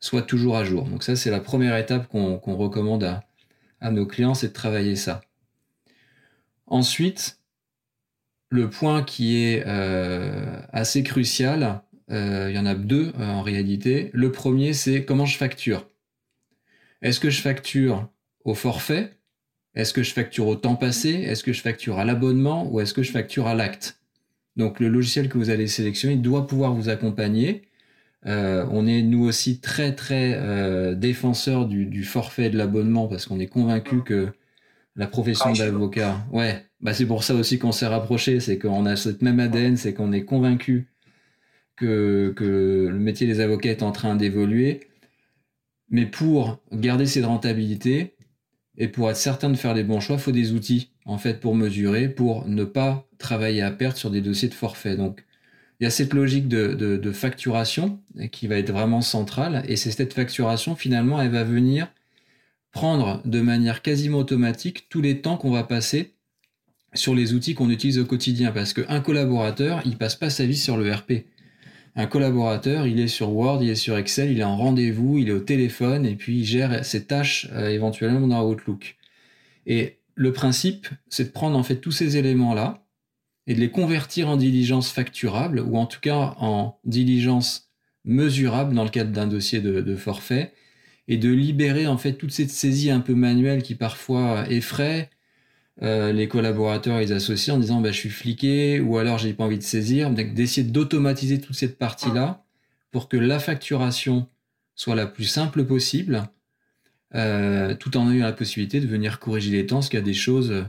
soit 0.00 0.22
toujours 0.22 0.56
à 0.56 0.64
jour. 0.64 0.84
Donc 0.84 1.02
ça, 1.02 1.16
c'est 1.16 1.30
la 1.30 1.40
première 1.40 1.76
étape 1.76 2.08
qu'on 2.08 2.38
recommande 2.38 3.04
à, 3.80 3.90
nos 3.90 4.06
clients, 4.06 4.34
c'est 4.34 4.48
de 4.48 4.52
travailler 4.52 4.96
ça. 4.96 5.22
Ensuite, 6.66 7.38
le 8.48 8.70
point 8.70 9.02
qui 9.02 9.38
est 9.38 9.64
euh, 9.66 10.60
assez 10.72 11.02
crucial, 11.02 11.82
il 12.12 12.54
y 12.54 12.58
en 12.58 12.66
a 12.66 12.74
deux 12.74 13.12
euh, 13.18 13.26
en 13.26 13.42
réalité. 13.42 14.10
Le 14.12 14.30
premier, 14.30 14.72
c'est 14.72 15.04
comment 15.04 15.26
je 15.26 15.36
facture? 15.36 15.88
Est-ce 17.00 17.20
que 17.20 17.30
je 17.30 17.40
facture 17.40 18.08
au 18.44 18.54
forfait? 18.54 19.12
Est-ce 19.74 19.92
que 19.92 20.02
je 20.02 20.12
facture 20.12 20.46
au 20.46 20.56
temps 20.56 20.76
passé? 20.76 21.10
Est-ce 21.10 21.42
que 21.42 21.52
je 21.52 21.62
facture 21.62 21.98
à 21.98 22.04
l'abonnement? 22.04 22.70
Ou 22.70 22.80
est-ce 22.80 22.92
que 22.94 23.02
je 23.02 23.10
facture 23.10 23.46
à 23.46 23.54
l'acte? 23.54 23.98
Donc 24.56 24.80
le 24.80 24.88
logiciel 24.88 25.28
que 25.28 25.38
vous 25.38 25.50
allez 25.50 25.66
sélectionner 25.66 26.16
doit 26.16 26.46
pouvoir 26.46 26.74
vous 26.74 26.90
accompagner. 26.90 27.62
Euh, 28.26 28.66
on 28.70 28.86
est 28.86 29.02
nous 29.02 29.24
aussi 29.24 29.60
très 29.60 29.94
très 29.94 30.94
défenseurs 30.94 31.66
du, 31.66 32.04
forfait 32.04 32.50
de 32.50 32.58
l'abonnement 32.58 33.08
parce 33.08 33.26
qu'on 33.26 33.40
est 33.40 33.46
convaincu 33.46 34.02
que 34.02 34.28
la 34.94 35.06
profession 35.06 35.52
ah, 35.54 35.58
d'avocat, 35.58 36.18
ouais, 36.32 36.66
bah 36.82 36.92
c'est 36.92 37.06
pour 37.06 37.24
ça 37.24 37.34
aussi 37.34 37.58
qu'on 37.58 37.72
s'est 37.72 37.86
rapproché, 37.86 38.40
c'est 38.40 38.58
qu'on 38.58 38.84
a 38.84 38.94
cette 38.94 39.22
même 39.22 39.40
ADN, 39.40 39.78
c'est 39.78 39.94
qu'on 39.94 40.12
est 40.12 40.26
convaincu 40.26 40.91
que, 41.82 42.88
le 42.90 42.98
métier 42.98 43.26
des 43.26 43.40
avocats 43.40 43.70
est 43.70 43.82
en 43.82 43.92
train 43.92 44.16
d'évoluer. 44.16 44.80
Mais 45.90 46.06
pour 46.06 46.58
garder 46.72 47.06
cette 47.06 47.26
rentabilité 47.26 48.14
et 48.78 48.88
pour 48.88 49.10
être 49.10 49.16
certain 49.16 49.50
de 49.50 49.56
faire 49.56 49.74
les 49.74 49.84
bons 49.84 50.00
choix, 50.00 50.16
il 50.16 50.22
faut 50.22 50.32
des 50.32 50.52
outils 50.52 50.90
en 51.04 51.18
fait 51.18 51.40
pour 51.40 51.54
mesurer, 51.54 52.08
pour 52.08 52.48
ne 52.48 52.64
pas 52.64 53.06
travailler 53.18 53.62
à 53.62 53.70
perte 53.70 53.96
sur 53.96 54.10
des 54.10 54.20
dossiers 54.20 54.48
de 54.48 54.54
forfait. 54.54 54.96
Donc 54.96 55.24
il 55.80 55.84
y 55.84 55.86
a 55.86 55.90
cette 55.90 56.14
logique 56.14 56.48
de, 56.48 57.12
facturation 57.12 58.00
qui 58.30 58.46
va 58.46 58.56
être 58.56 58.70
vraiment 58.70 59.00
centrale 59.00 59.64
et 59.66 59.74
c'est 59.74 59.90
cette 59.90 60.14
facturation 60.14 60.76
finalement 60.76 61.20
elle 61.20 61.32
va 61.32 61.42
venir 61.42 61.88
prendre 62.70 63.20
de 63.24 63.40
manière 63.40 63.82
quasiment 63.82 64.18
automatique 64.18 64.86
tous 64.88 65.00
les 65.00 65.20
temps 65.20 65.36
qu'on 65.36 65.50
va 65.50 65.64
passer 65.64 66.14
sur 66.94 67.16
les 67.16 67.34
outils 67.34 67.54
qu'on 67.54 67.68
utilise 67.68 67.98
au 67.98 68.04
quotidien 68.04 68.52
parce 68.52 68.72
qu'un 68.74 69.00
collaborateur 69.00 69.82
il 69.84 69.98
passe 69.98 70.14
pas 70.14 70.30
sa 70.30 70.46
vie 70.46 70.56
sur 70.56 70.76
le 70.76 70.88
RP 70.92 71.24
un 71.94 72.06
collaborateur, 72.06 72.86
il 72.86 73.00
est 73.00 73.08
sur 73.08 73.30
Word, 73.32 73.62
il 73.62 73.70
est 73.70 73.74
sur 73.74 73.96
Excel, 73.96 74.30
il 74.30 74.40
est 74.40 74.44
en 74.44 74.56
rendez-vous, 74.56 75.18
il 75.18 75.28
est 75.28 75.32
au 75.32 75.40
téléphone 75.40 76.06
et 76.06 76.16
puis 76.16 76.38
il 76.38 76.44
gère 76.44 76.84
ses 76.84 77.04
tâches 77.04 77.48
euh, 77.52 77.68
éventuellement 77.68 78.26
dans 78.26 78.46
Outlook. 78.48 78.96
Et 79.66 79.98
le 80.14 80.32
principe, 80.32 80.88
c'est 81.08 81.24
de 81.24 81.30
prendre 81.30 81.58
en 81.58 81.62
fait 81.62 81.76
tous 81.76 81.92
ces 81.92 82.16
éléments-là 82.16 82.84
et 83.46 83.54
de 83.54 83.60
les 83.60 83.70
convertir 83.70 84.28
en 84.28 84.36
diligence 84.36 84.90
facturable 84.90 85.60
ou 85.60 85.76
en 85.76 85.86
tout 85.86 86.00
cas 86.00 86.34
en 86.38 86.78
diligence 86.84 87.70
mesurable 88.04 88.74
dans 88.74 88.84
le 88.84 88.90
cadre 88.90 89.12
d'un 89.12 89.26
dossier 89.26 89.60
de, 89.60 89.96
forfait 89.96 90.52
et 91.08 91.16
de 91.16 91.28
libérer 91.28 91.86
en 91.86 91.98
fait 91.98 92.14
toute 92.14 92.32
cette 92.32 92.50
saisie 92.50 92.90
un 92.90 93.00
peu 93.00 93.14
manuelle 93.14 93.62
qui 93.62 93.74
parfois 93.74 94.48
effraie 94.50 95.10
euh, 95.80 96.12
les 96.12 96.28
collaborateurs 96.28 96.98
et 96.98 97.06
les 97.06 97.12
associés 97.12 97.52
en 97.52 97.58
disant 97.58 97.80
bah, 97.80 97.92
je 97.92 97.96
suis 97.96 98.10
fliqué 98.10 98.78
ou 98.80 98.98
alors 98.98 99.16
j'ai 99.16 99.32
pas 99.32 99.44
envie 99.44 99.56
de 99.56 99.62
saisir, 99.62 100.10
d'essayer 100.10 100.66
d'automatiser 100.66 101.40
toute 101.40 101.56
cette 101.56 101.78
partie-là 101.78 102.44
pour 102.90 103.08
que 103.08 103.16
la 103.16 103.38
facturation 103.38 104.28
soit 104.74 104.94
la 104.94 105.06
plus 105.06 105.24
simple 105.24 105.64
possible, 105.64 106.24
euh, 107.14 107.74
tout 107.74 107.96
en 107.96 108.10
ayant 108.10 108.26
la 108.26 108.32
possibilité 108.32 108.80
de 108.80 108.86
venir 108.86 109.18
corriger 109.18 109.50
les 109.50 109.66
temps, 109.66 109.76
parce 109.76 109.88
qu'il 109.88 109.98
y 109.98 110.02
a 110.02 110.04
des 110.04 110.12
choses 110.12 110.66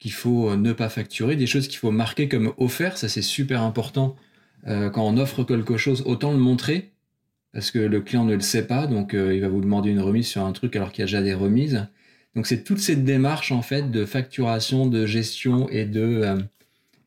qu'il 0.00 0.12
faut 0.12 0.56
ne 0.56 0.72
pas 0.72 0.88
facturer, 0.88 1.36
des 1.36 1.46
choses 1.46 1.68
qu'il 1.68 1.78
faut 1.78 1.92
marquer 1.92 2.28
comme 2.28 2.52
offert, 2.58 2.98
ça 2.98 3.08
c'est 3.08 3.22
super 3.22 3.62
important. 3.62 4.16
quand 4.66 5.06
on 5.06 5.16
offre 5.16 5.44
quelque 5.44 5.76
chose, 5.76 6.02
autant 6.06 6.32
le 6.32 6.38
montrer, 6.38 6.92
parce 7.52 7.70
que 7.70 7.78
le 7.78 8.00
client 8.00 8.24
ne 8.24 8.34
le 8.34 8.40
sait 8.40 8.66
pas, 8.66 8.86
donc 8.86 9.12
il 9.14 9.40
va 9.40 9.48
vous 9.48 9.60
demander 9.60 9.90
une 9.90 10.00
remise 10.00 10.26
sur 10.26 10.44
un 10.44 10.52
truc 10.52 10.74
alors 10.74 10.90
qu'il 10.90 11.00
y 11.00 11.04
a 11.04 11.06
déjà 11.06 11.22
des 11.22 11.34
remises. 11.34 11.86
Donc 12.34 12.46
c'est 12.46 12.62
toute 12.62 12.78
cette 12.78 13.04
démarche 13.04 13.50
en 13.52 13.62
fait 13.62 13.90
de 13.90 14.04
facturation, 14.04 14.86
de 14.86 15.04
gestion 15.06 15.68
et 15.68 15.84
de, 15.84 16.38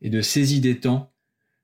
et 0.02 0.10
de 0.10 0.20
saisie 0.20 0.60
des 0.60 0.80
temps 0.80 1.14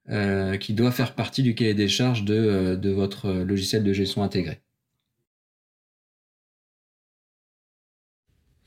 euh, 0.08 0.56
qui 0.56 0.72
doit 0.72 0.90
faire 0.90 1.14
partie 1.14 1.42
du 1.42 1.54
cahier 1.54 1.74
des 1.74 1.88
charges 1.88 2.24
de, 2.24 2.34
euh, 2.34 2.76
de 2.76 2.90
votre 2.90 3.30
logiciel 3.30 3.84
de 3.84 3.92
gestion 3.92 4.22
intégré. 4.24 4.60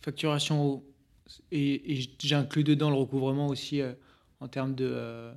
Facturation 0.02 0.84
et, 1.52 2.00
j'inclus 2.20 2.64
dedans 2.64 2.90
le 2.90 2.96
recouvrement 2.96 3.48
aussi 3.48 3.82
euh, 3.82 3.94
en 4.40 4.48
termes 4.48 4.76
de 4.76 5.32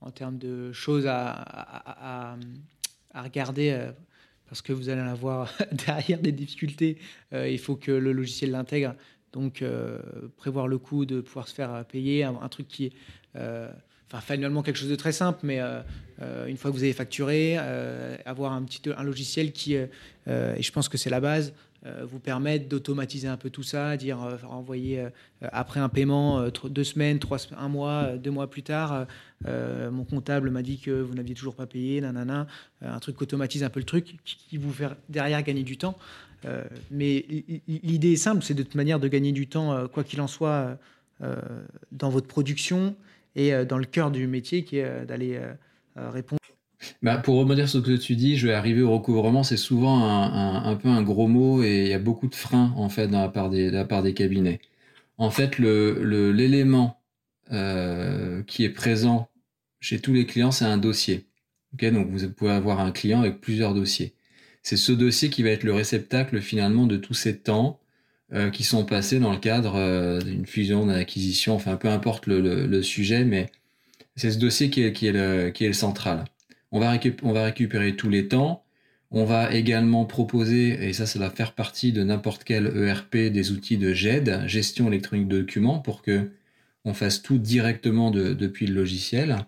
en 0.00 0.10
termes 0.10 0.38
de 0.38 0.72
choses 0.72 1.06
à, 1.06 2.36
à, 3.12 3.22
regarder 3.22 3.90
parce 4.48 4.62
que 4.62 4.72
vous 4.72 4.88
allez 4.88 5.00
avoir 5.00 5.52
derrière 5.86 6.20
des 6.20 6.32
difficultés. 6.32 6.98
il 7.32 7.58
faut 7.58 7.76
que 7.76 7.92
le 7.92 8.12
logiciel 8.12 8.50
l'intègre. 8.50 8.94
Donc, 9.32 9.62
prévoir 10.36 10.66
le 10.66 10.78
coût 10.78 11.04
de 11.04 11.20
pouvoir 11.20 11.48
se 11.48 11.54
faire 11.54 11.84
payer, 11.84 12.24
un, 12.24 12.38
un 12.40 12.48
truc 12.48 12.68
qui 12.68 12.86
est 12.86 12.92
enfin 14.10 14.20
finalement 14.20 14.62
quelque 14.62 14.76
chose 14.76 14.90
de 14.90 14.96
très 14.96 15.12
simple, 15.12 15.40
mais 15.42 15.60
euh, 15.60 15.80
euh, 16.22 16.46
une 16.46 16.56
fois 16.56 16.70
que 16.70 16.76
vous 16.76 16.82
avez 16.82 16.92
facturé, 16.92 17.56
euh, 17.58 18.16
avoir 18.24 18.52
un 18.52 18.62
petit 18.62 18.80
un 18.96 19.02
logiciel 19.02 19.52
qui, 19.52 19.74
et 19.74 19.88
je 20.26 20.72
pense 20.72 20.88
que 20.88 20.98
c'est 20.98 21.10
la 21.10 21.20
base, 21.20 21.52
vous 22.10 22.18
permettre 22.18 22.68
d'automatiser 22.68 23.28
un 23.28 23.36
peu 23.36 23.50
tout 23.50 23.62
ça, 23.62 23.96
dire 23.96 24.18
renvoyer 24.44 25.06
après 25.40 25.80
un 25.80 25.88
paiement 25.88 26.48
deux 26.64 26.84
semaines, 26.84 27.18
trois, 27.18 27.38
un 27.56 27.68
mois, 27.68 28.16
deux 28.16 28.30
mois 28.30 28.48
plus 28.50 28.62
tard, 28.62 29.06
mon 29.44 30.04
comptable 30.04 30.50
m'a 30.50 30.62
dit 30.62 30.78
que 30.78 30.90
vous 30.90 31.14
n'aviez 31.14 31.34
toujours 31.34 31.54
pas 31.54 31.66
payé, 31.66 32.00
nanana, 32.00 32.46
un 32.82 32.98
truc 32.98 33.16
qui 33.16 33.22
automatise 33.22 33.62
un 33.62 33.70
peu 33.70 33.80
le 33.80 33.86
truc, 33.86 34.16
qui 34.24 34.56
vous 34.56 34.72
fait 34.72 34.88
derrière 35.08 35.42
gagner 35.42 35.62
du 35.62 35.76
temps. 35.76 35.96
mais 36.90 37.24
l'idée 37.68 38.12
est 38.12 38.16
simple, 38.16 38.42
c'est 38.42 38.54
de 38.54 38.62
toute 38.62 38.74
manière 38.74 39.00
de 39.00 39.08
gagner 39.08 39.32
du 39.32 39.46
temps, 39.46 39.86
quoi 39.88 40.02
qu'il 40.02 40.20
en 40.20 40.28
soit, 40.28 40.78
dans 41.20 42.10
votre 42.10 42.26
production 42.26 42.96
et 43.36 43.52
euh, 43.54 43.64
dans 43.64 43.78
le 43.78 43.84
cœur 43.84 44.10
du 44.10 44.26
métier 44.26 44.64
qui 44.64 44.78
est 44.78 44.84
euh, 44.84 45.04
d'aller 45.04 45.36
euh, 45.36 46.10
répondre. 46.10 46.40
Bah, 47.02 47.18
pour 47.18 47.36
rebondir 47.36 47.68
sur 47.68 47.80
ce 47.80 47.86
que 47.86 47.96
tu 47.96 48.16
dis, 48.16 48.36
je 48.36 48.48
vais 48.48 48.54
arriver 48.54 48.82
au 48.82 48.92
recouvrement, 48.92 49.42
c'est 49.42 49.56
souvent 49.56 50.04
un, 50.04 50.74
peu 50.76 50.88
un 50.88 51.02
gros 51.02 51.28
mot 51.28 51.62
et 51.62 51.82
il 51.84 51.88
y 51.88 51.94
a 51.94 51.98
beaucoup 51.98 52.28
de 52.28 52.34
freins 52.34 52.72
en 52.76 52.88
fait 52.88 53.08
dans 53.08 53.20
la 53.20 53.28
part 53.28 53.50
des, 53.50 53.70
la 53.70 53.84
part 53.84 54.02
des 54.02 54.14
cabinets. 54.14 54.60
En 55.18 55.30
fait, 55.30 55.58
le, 55.58 56.32
l'élément 56.32 57.00
qui 58.46 58.64
est 58.64 58.74
présent 58.74 59.28
chez 59.80 60.00
tous 60.00 60.12
les 60.12 60.26
clients, 60.26 60.50
c'est 60.50 60.64
un 60.64 60.78
dossier. 60.78 61.26
Okay 61.74 61.90
Donc 61.90 62.08
vous 62.08 62.28
pouvez 62.30 62.52
avoir 62.52 62.80
un 62.80 62.92
client 62.92 63.20
avec 63.20 63.40
plusieurs 63.40 63.74
dossiers. 63.74 64.14
C'est 64.62 64.76
ce 64.76 64.92
dossier 64.92 65.30
qui 65.30 65.42
va 65.42 65.50
être 65.50 65.62
le 65.62 65.72
réceptacle 65.72 66.40
finalement 66.40 66.86
de 66.86 66.96
tous 66.96 67.14
ces 67.14 67.38
temps 67.38 67.78
euh, 68.32 68.50
qui 68.50 68.64
sont 68.64 68.84
passés 68.84 69.20
dans 69.20 69.30
le 69.30 69.38
cadre 69.38 69.76
euh, 69.76 70.20
d'une 70.20 70.46
fusion, 70.46 70.86
d'une 70.86 70.96
acquisition, 70.96 71.54
enfin 71.54 71.76
peu 71.76 71.88
importe 71.88 72.26
le, 72.26 72.66
le, 72.66 72.82
sujet, 72.82 73.24
mais 73.24 73.46
c'est 74.16 74.32
ce 74.32 74.38
dossier 74.38 74.68
qui 74.68 74.82
est, 74.82 74.92
qui 74.92 75.06
est, 75.06 75.12
le, 75.12 75.50
qui 75.50 75.64
est 75.64 75.68
le 75.68 75.72
central. 75.72 76.24
On 76.72 76.80
va, 76.80 76.90
récupérer 76.90 77.96
tous 77.96 78.08
les 78.08 78.28
temps. 78.28 78.64
On 79.10 79.24
va 79.24 79.52
également 79.54 80.04
proposer, 80.04 80.88
et 80.88 80.92
ça, 80.92 81.06
ça 81.06 81.18
va 81.18 81.30
faire 81.30 81.52
partie 81.52 81.92
de 81.92 82.02
n'importe 82.02 82.44
quel 82.44 82.66
ERP, 82.66 83.16
des 83.16 83.52
outils 83.52 83.78
de 83.78 83.92
GED, 83.92 84.46
gestion 84.46 84.88
électronique 84.88 85.28
de 85.28 85.38
documents, 85.38 85.78
pour 85.78 86.02
que 86.02 86.30
on 86.84 86.94
fasse 86.94 87.22
tout 87.22 87.38
directement 87.38 88.10
de, 88.10 88.32
depuis 88.32 88.66
le 88.66 88.74
logiciel. 88.74 89.38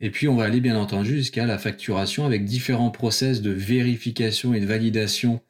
Et 0.00 0.10
puis, 0.10 0.28
on 0.28 0.36
va 0.36 0.44
aller 0.44 0.60
bien 0.60 0.76
entendu 0.76 1.16
jusqu'à 1.16 1.46
la 1.46 1.58
facturation 1.58 2.24
avec 2.24 2.44
différents 2.44 2.90
process 2.90 3.42
de 3.42 3.50
vérification 3.50 4.54
et 4.54 4.60
de 4.60 4.66
validation 4.66 5.40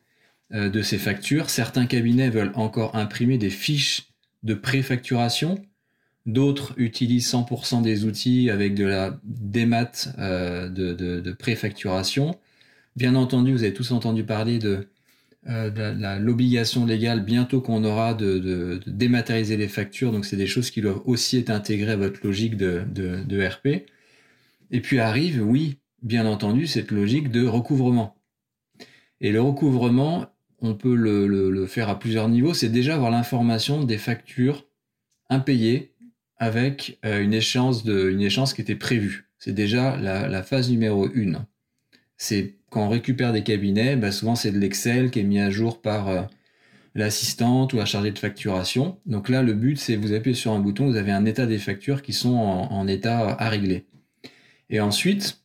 euh, 0.52 0.68
de 0.68 0.82
ces 0.82 0.98
factures. 0.98 1.50
Certains 1.50 1.86
cabinets 1.86 2.30
veulent 2.30 2.52
encore 2.54 2.96
imprimer 2.96 3.38
des 3.38 3.50
fiches 3.50 4.08
de 4.42 4.54
préfacturation. 4.54 5.56
D'autres 6.26 6.72
utilisent 6.76 7.30
100% 7.30 7.82
des 7.82 8.04
outils 8.04 8.48
avec 8.50 8.74
de 8.74 8.84
la 8.84 9.18
démat 9.24 9.90
euh, 10.18 10.68
de, 10.68 10.92
de, 10.94 11.32
préfacturation. 11.32 12.38
Bien 12.96 13.14
entendu, 13.14 13.52
vous 13.52 13.62
avez 13.62 13.74
tous 13.74 13.90
entendu 13.90 14.24
parler 14.24 14.58
de, 14.58 14.88
euh, 15.48 16.18
l'obligation 16.18 16.86
légale 16.86 17.24
bientôt 17.24 17.60
qu'on 17.60 17.84
aura 17.84 18.14
de, 18.14 18.80
dématérialiser 18.86 19.58
les 19.58 19.68
factures. 19.68 20.12
Donc, 20.12 20.24
c'est 20.24 20.36
des 20.36 20.46
choses 20.46 20.70
qui 20.70 20.80
doivent 20.80 21.02
aussi 21.04 21.36
être 21.38 21.50
intégrées 21.50 21.92
à 21.92 21.96
votre 21.96 22.20
logique 22.24 22.56
de, 22.56 22.84
de 22.92 23.46
RP. 23.46 23.86
Et 24.70 24.80
puis 24.80 24.98
arrive, 24.98 25.42
oui, 25.44 25.78
bien 26.02 26.26
entendu, 26.26 26.66
cette 26.66 26.90
logique 26.90 27.30
de 27.30 27.46
recouvrement. 27.46 28.16
Et 29.20 29.32
le 29.32 29.40
recouvrement, 29.40 30.26
on 30.60 30.74
peut 30.74 30.94
le, 30.94 31.66
faire 31.66 31.88
à 31.88 31.98
plusieurs 31.98 32.28
niveaux, 32.28 32.54
c'est 32.54 32.68
déjà 32.68 32.94
avoir 32.94 33.10
l'information 33.10 33.84
des 33.84 33.98
factures 33.98 34.66
impayées 35.30 35.93
avec 36.38 36.98
euh, 37.04 37.22
une, 37.22 37.34
échéance 37.34 37.84
de, 37.84 38.10
une 38.10 38.20
échéance 38.20 38.54
qui 38.54 38.60
était 38.60 38.74
prévue. 38.74 39.28
C'est 39.38 39.52
déjà 39.52 39.96
la, 39.96 40.42
phase 40.42 40.70
numéro 40.70 41.08
une. 41.12 41.44
C'est 42.16 42.54
quand 42.70 42.86
on 42.86 42.88
récupère 42.88 43.32
des 43.32 43.42
cabinets, 43.42 43.96
bah, 43.96 44.10
souvent 44.10 44.34
c'est 44.34 44.50
de 44.50 44.58
l'Excel 44.58 45.10
qui 45.10 45.20
est 45.20 45.24
mis 45.24 45.40
à 45.40 45.50
jour 45.50 45.82
par 45.82 46.08
euh, 46.08 46.22
l'assistante 46.94 47.72
ou 47.72 47.76
la 47.76 47.84
chargée 47.84 48.10
de 48.10 48.18
facturation. 48.18 48.98
Donc 49.06 49.28
là, 49.28 49.42
le 49.42 49.52
but, 49.52 49.78
c'est 49.78 49.96
vous 49.96 50.12
appuyez 50.12 50.34
sur 50.34 50.52
un 50.52 50.60
bouton, 50.60 50.86
vous 50.86 50.96
avez 50.96 51.12
un 51.12 51.24
état 51.24 51.46
des 51.46 51.58
factures 51.58 52.02
qui 52.02 52.12
sont 52.12 52.34
en 52.34 52.86
état 52.88 53.36
à 53.38 53.48
régler. 53.48 53.86
Et 54.70 54.80
ensuite, 54.80 55.40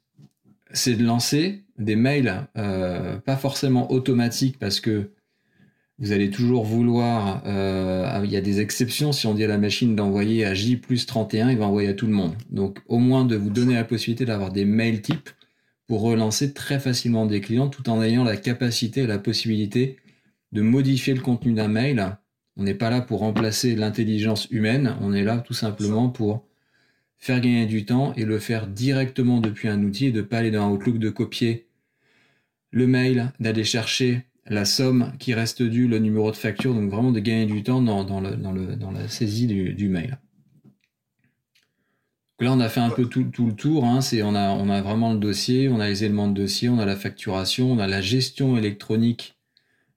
c'est 0.72 0.96
de 0.96 1.04
lancer 1.04 1.64
des 1.78 1.96
mails, 1.96 2.48
euh, 2.58 3.18
pas 3.18 3.38
forcément 3.38 3.92
automatiques 3.92 4.60
parce 4.60 4.80
que 4.80 5.12
vous 6.00 6.14
allez 6.14 6.30
toujours 6.30 6.64
vouloir, 6.64 7.44
euh, 7.46 8.22
il 8.24 8.32
y 8.32 8.38
a 8.38 8.42
des 8.42 8.62
exceptions, 8.62 9.12
si 9.12 9.28
on 9.28 9.34
dit 9.34 9.44
à 9.44 9.48
la 9.48 9.58
machine 9.58 9.96
d'envoyer 9.96 10.46
à 10.46 10.54
J 10.54 10.78
plus 10.78 11.06
31, 11.06 11.52
il 11.52 11.58
va 11.58 11.68
envoyer 11.68 11.90
à 11.90 11.94
tout 11.94 12.08
le 12.08 12.14
monde. 12.14 12.36
Donc 12.50 12.80
au 12.88 13.00
moins 13.00 13.26
de 13.26 13.36
vous 13.36 13.50
donner 13.50 13.74
la 13.74 13.84
possibilité 13.84 14.24
d'avoir 14.24 14.52
des 14.52 14.64
mails 14.64 15.02
types 15.02 15.30
pour 15.88 16.02
relancer 16.02 16.54
très 16.54 16.80
facilement 16.80 17.26
des 17.26 17.42
clients 17.42 17.68
tout 17.68 17.90
en 17.90 18.02
ayant 18.02 18.24
la 18.24 18.38
capacité 18.38 19.02
et 19.02 19.08
la 19.08 19.20
possibilité 19.20 19.98
de 20.54 20.62
modifier 20.62 21.14
le 21.14 21.22
contenu 21.22 21.52
d'un 21.54 21.68
mail. 21.68 22.18
On 22.56 22.64
n'est 22.64 22.74
pas 22.74 22.90
là 22.90 23.02
pour 23.02 23.20
remplacer 23.20 23.76
l'intelligence 23.76 24.48
humaine, 24.52 24.96
on 25.02 25.14
est 25.14 25.24
là 25.24 25.40
tout 25.40 25.54
simplement 25.54 26.10
pour 26.10 26.46
faire 27.18 27.42
gagner 27.42 27.66
du 27.66 27.86
temps 27.86 28.14
et 28.16 28.24
le 28.24 28.40
faire 28.40 28.68
directement 28.68 29.42
depuis 29.42 29.68
un 29.68 29.84
outil 29.84 30.08
et 30.08 30.12
de 30.12 30.22
pas 30.22 30.38
aller 30.38 30.52
dans 30.52 30.72
Outlook 30.72 30.98
de 30.98 31.10
copier 31.10 31.68
le 32.72 32.88
mail, 32.88 33.34
d'aller 33.40 33.66
chercher 33.66 34.29
la 34.50 34.66
somme 34.66 35.14
qui 35.20 35.34
reste 35.34 35.62
due, 35.62 35.88
le 35.88 36.00
numéro 36.00 36.32
de 36.32 36.36
facture, 36.36 36.74
donc 36.74 36.90
vraiment 36.90 37.12
de 37.12 37.20
gagner 37.20 37.46
du 37.46 37.64
temps 37.64 37.82
dans, 37.82 38.22
la 38.22 39.08
saisie 39.08 39.48
du, 39.48 39.90
mail. 39.90 40.18
Donc 42.40 42.48
là, 42.48 42.54
on 42.54 42.60
a 42.60 42.70
fait 42.70 42.80
un 42.80 42.90
peu 42.90 43.06
tout, 43.06 43.30
le 43.46 43.54
tour. 43.54 43.86
Hein. 43.86 44.00
On, 44.24 44.36
a, 44.36 44.82
vraiment 44.82 45.14
le 45.14 45.20
dossier, 45.20 45.70
on 45.70 45.80
a 45.80 45.88
les 45.88 46.04
éléments 46.04 46.28
de 46.28 46.34
dossier, 46.34 46.70
on 46.70 46.80
a 46.80 46.86
la 46.86 46.96
facturation, 46.96 47.72
on 47.72 47.80
a 47.80 47.88
la 47.88 48.02
gestion 48.02 48.58
électronique 48.58 49.38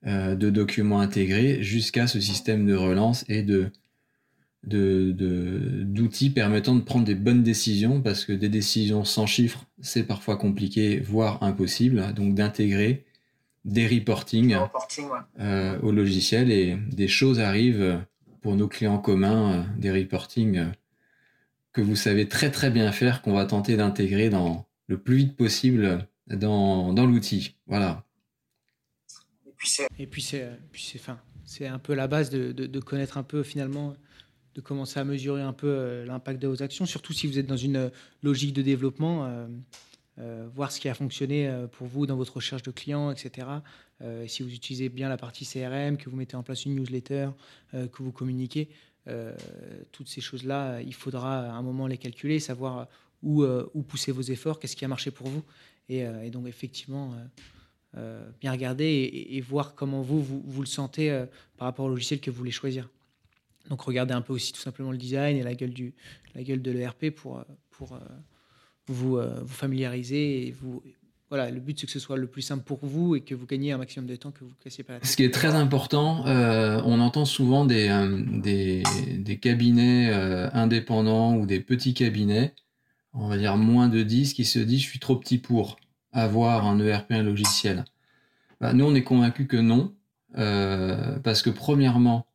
euh, 0.06 0.35
de 0.35 0.50
documents 0.50 1.00
intégrés 1.00 1.62
jusqu'à 1.62 2.06
ce 2.06 2.21
système 2.21 2.66
de 2.66 2.75
relance 2.75 3.25
et 3.28 3.42
de, 3.42 3.71
d'outils 4.64 6.30
permettant 6.30 6.75
de 6.75 6.82
prendre 6.82 7.06
des 7.06 7.14
bonnes 7.14 7.42
décisions, 7.42 8.02
parce 8.02 8.25
que 8.25 8.32
des 8.32 8.49
décisions 8.49 9.04
sans 9.04 9.26
chiffres, 9.26 9.64
c'est 9.80 10.04
parfois 10.04 10.37
compliqué, 10.37 11.00
voire 11.00 11.42
impossible, 11.42 12.12
donc 12.14 12.35
d'intégrer 12.35 13.04
des 13.64 13.87
reportings 13.87 14.57
euh, 15.38 15.78
au 15.81 15.92
logiciel 15.92 16.50
et 16.50 16.76
des 16.90 17.09
choses 17.09 17.40
arrivent 17.40 18.04
pour 18.40 18.57
nos 18.57 18.69
clients 18.69 18.99
communs, 18.99 19.52
euh, 19.52 19.62
des 19.78 19.92
reportings 19.92 20.59
euh, 20.59 20.66
que 21.73 21.81
vous 21.81 21.97
savez 21.97 22.28
très 22.28 22.50
très 22.50 22.71
bien 22.71 22.90
faire, 22.92 23.23
qu'on 23.23 23.35
va 23.35 23.47
tenter 23.47 23.76
d'intégrer 23.76 24.31
dans 24.31 24.66
le 24.88 24.99
plus 24.99 25.16
vite 25.16 25.37
possible 25.37 26.07
dans, 26.26 26.92
dans 26.92 27.07
l'outil. 27.07 27.57
Voilà. 27.66 28.04
Et 29.99 30.07
puis 30.07 30.23
c'est. 30.23 30.49
C'est 31.45 31.66
un 31.66 31.78
peu 31.78 31.95
la 31.95 32.07
base 32.07 32.31
de, 32.31 32.52
de 32.52 32.81
connaître 32.81 33.19
un 33.19 33.23
peu 33.23 33.42
finalement 33.42 33.95
de 34.54 34.61
commencer 34.61 34.99
à 35.00 35.04
mesurer 35.04 35.42
un 35.42 35.52
peu 35.52 36.02
l'impact 36.04 36.40
de 36.40 36.49
vos 36.49 36.62
actions, 36.62 36.87
surtout 36.87 37.12
si 37.12 37.26
vous 37.26 37.38
êtes 37.38 37.47
dans 37.47 37.57
une 37.57 37.90
logique 38.23 38.54
de 38.54 38.62
développement, 38.62 39.47
euh, 40.19 40.47
voir 40.54 40.71
ce 40.71 40.81
qui 40.81 40.88
a 40.88 40.95
fonctionné 40.95 41.50
pour 41.73 41.87
vous 41.87 42.07
dans 42.07 42.16
votre 42.16 42.37
recherche 42.37 42.62
de 42.62 42.71
clients, 42.71 43.11
etc. 43.11 43.47
si 44.26 44.42
vous 44.42 44.52
utilisez 44.52 44.88
bien 44.88 45.09
la 45.09 45.16
partie 45.16 45.47
CRM, 45.47 45.97
que 45.97 46.11
vous 46.11 46.16
mettez 46.16 46.37
en 46.37 46.42
place 46.42 46.64
une 46.64 46.75
newsletter, 46.75 47.31
que 47.73 48.02
vous 48.02 48.12
communiquez, 48.12 48.69
toutes 49.92 50.09
ces 50.09 50.21
choses-là, 50.21 50.81
il 50.83 50.95
faudra 50.95 51.47
à 51.47 51.52
un 51.52 51.62
moment 51.62 51.87
les 51.87 51.99
calculer, 51.99 52.40
savoir 52.40 52.88
où, 53.23 53.45
où 53.45 53.83
pousser 53.83 54.11
vos 54.11 54.23
efforts, 54.23 54.59
qu'est-ce 54.59 54.75
qui 54.75 54.85
a 54.85 54.88
marché 54.88 55.12
pour 55.12 55.28
vous. 55.28 55.45
Et, 55.88 56.04
donc 56.31 56.49
effectivement, 56.49 57.14
bien 58.40 58.50
regarder 58.50 59.28
et, 59.31 59.40
voir 59.40 59.76
comment 59.76 60.02
vous, 60.02 60.21
vous, 60.21 60.42
vous 60.45 60.61
le 60.61 60.66
sentez 60.66 61.25
par 61.57 61.66
rapport 61.66 61.87
au 61.87 61.90
logiciel 61.90 62.21
que 62.21 62.31
vous 62.33 62.38
voulez 62.38 62.50
choisir. 62.50 62.88
Donc 63.69 63.83
regardez 63.83 64.14
un 64.14 64.23
peu 64.23 64.33
aussi 64.33 64.52
tout 64.52 64.61
simplement 64.61 64.90
le 64.90 64.99
design 64.99 65.37
et 65.37 65.45
la 65.45 65.54
gueule, 65.54 65.73
du, 65.73 65.95
la 66.35 66.42
gueule 66.42 66.61
de 66.61 66.73
l'ERP 66.73 67.11
pour, 67.11 67.45
pour 67.71 67.99
vous, 68.87 69.19
vous 69.19 69.55
familiariser 69.55 70.47
et 70.47 70.51
vous, 70.51 70.83
voilà, 71.33 71.51
le 71.51 71.61
but 71.61 71.81
c'est 71.81 71.87
que 71.87 71.93
ce 71.93 71.99
soit 71.99 72.19
le 72.19 72.27
plus 72.27 72.43
simple 72.43 72.62
pour 72.62 72.81
vous 72.83 73.17
et 73.17 73.23
que 73.23 73.35
vous 73.35 73.47
gagniez 73.47 73.73
un 73.73 73.79
maximum 73.79 74.07
de 74.07 74.17
temps, 74.17 74.33
que 74.33 74.41
vous 74.41 74.51
ne 74.51 74.62
cassiez 74.62 74.85
pas 74.85 74.93
la 74.93 74.99
tête. 74.99 75.09
Ce 75.09 75.17
qui 75.17 75.25
est 75.25 75.33
très 75.33 75.55
important, 75.55 76.27
euh, 76.27 76.83
on 76.85 77.01
entend 77.01 77.25
souvent 77.25 77.65
des, 77.65 77.89
euh, 77.89 78.23
des, 78.39 79.39
cabinets 79.39 80.11
euh, 80.11 80.51
indépendants 80.53 81.35
ou 81.37 81.47
des 81.47 81.61
petits 81.61 81.95
cabinets, 81.95 82.55
on 83.15 83.29
va 83.29 83.39
dire 83.39 83.57
moins 83.57 83.89
de 83.89 84.03
10, 84.03 84.35
qui 84.35 84.45
se 84.45 84.59
disent 84.59 84.83
je 84.83 84.89
suis 84.91 84.99
trop 84.99 85.17
petit 85.17 85.39
pour 85.39 85.79
avoir 86.12 86.67
un 86.67 86.79
ERP, 86.79 87.12
un 87.12 87.23
logiciel. 87.23 87.87
Bah, 88.61 88.75
nous, 88.75 88.85
on 88.85 88.95
est 88.95 89.03
convaincus 89.03 89.49
que 89.49 89.57
non, 89.57 89.95
parce 90.35 91.41
que 91.41 91.49
premièrement, 91.49 92.27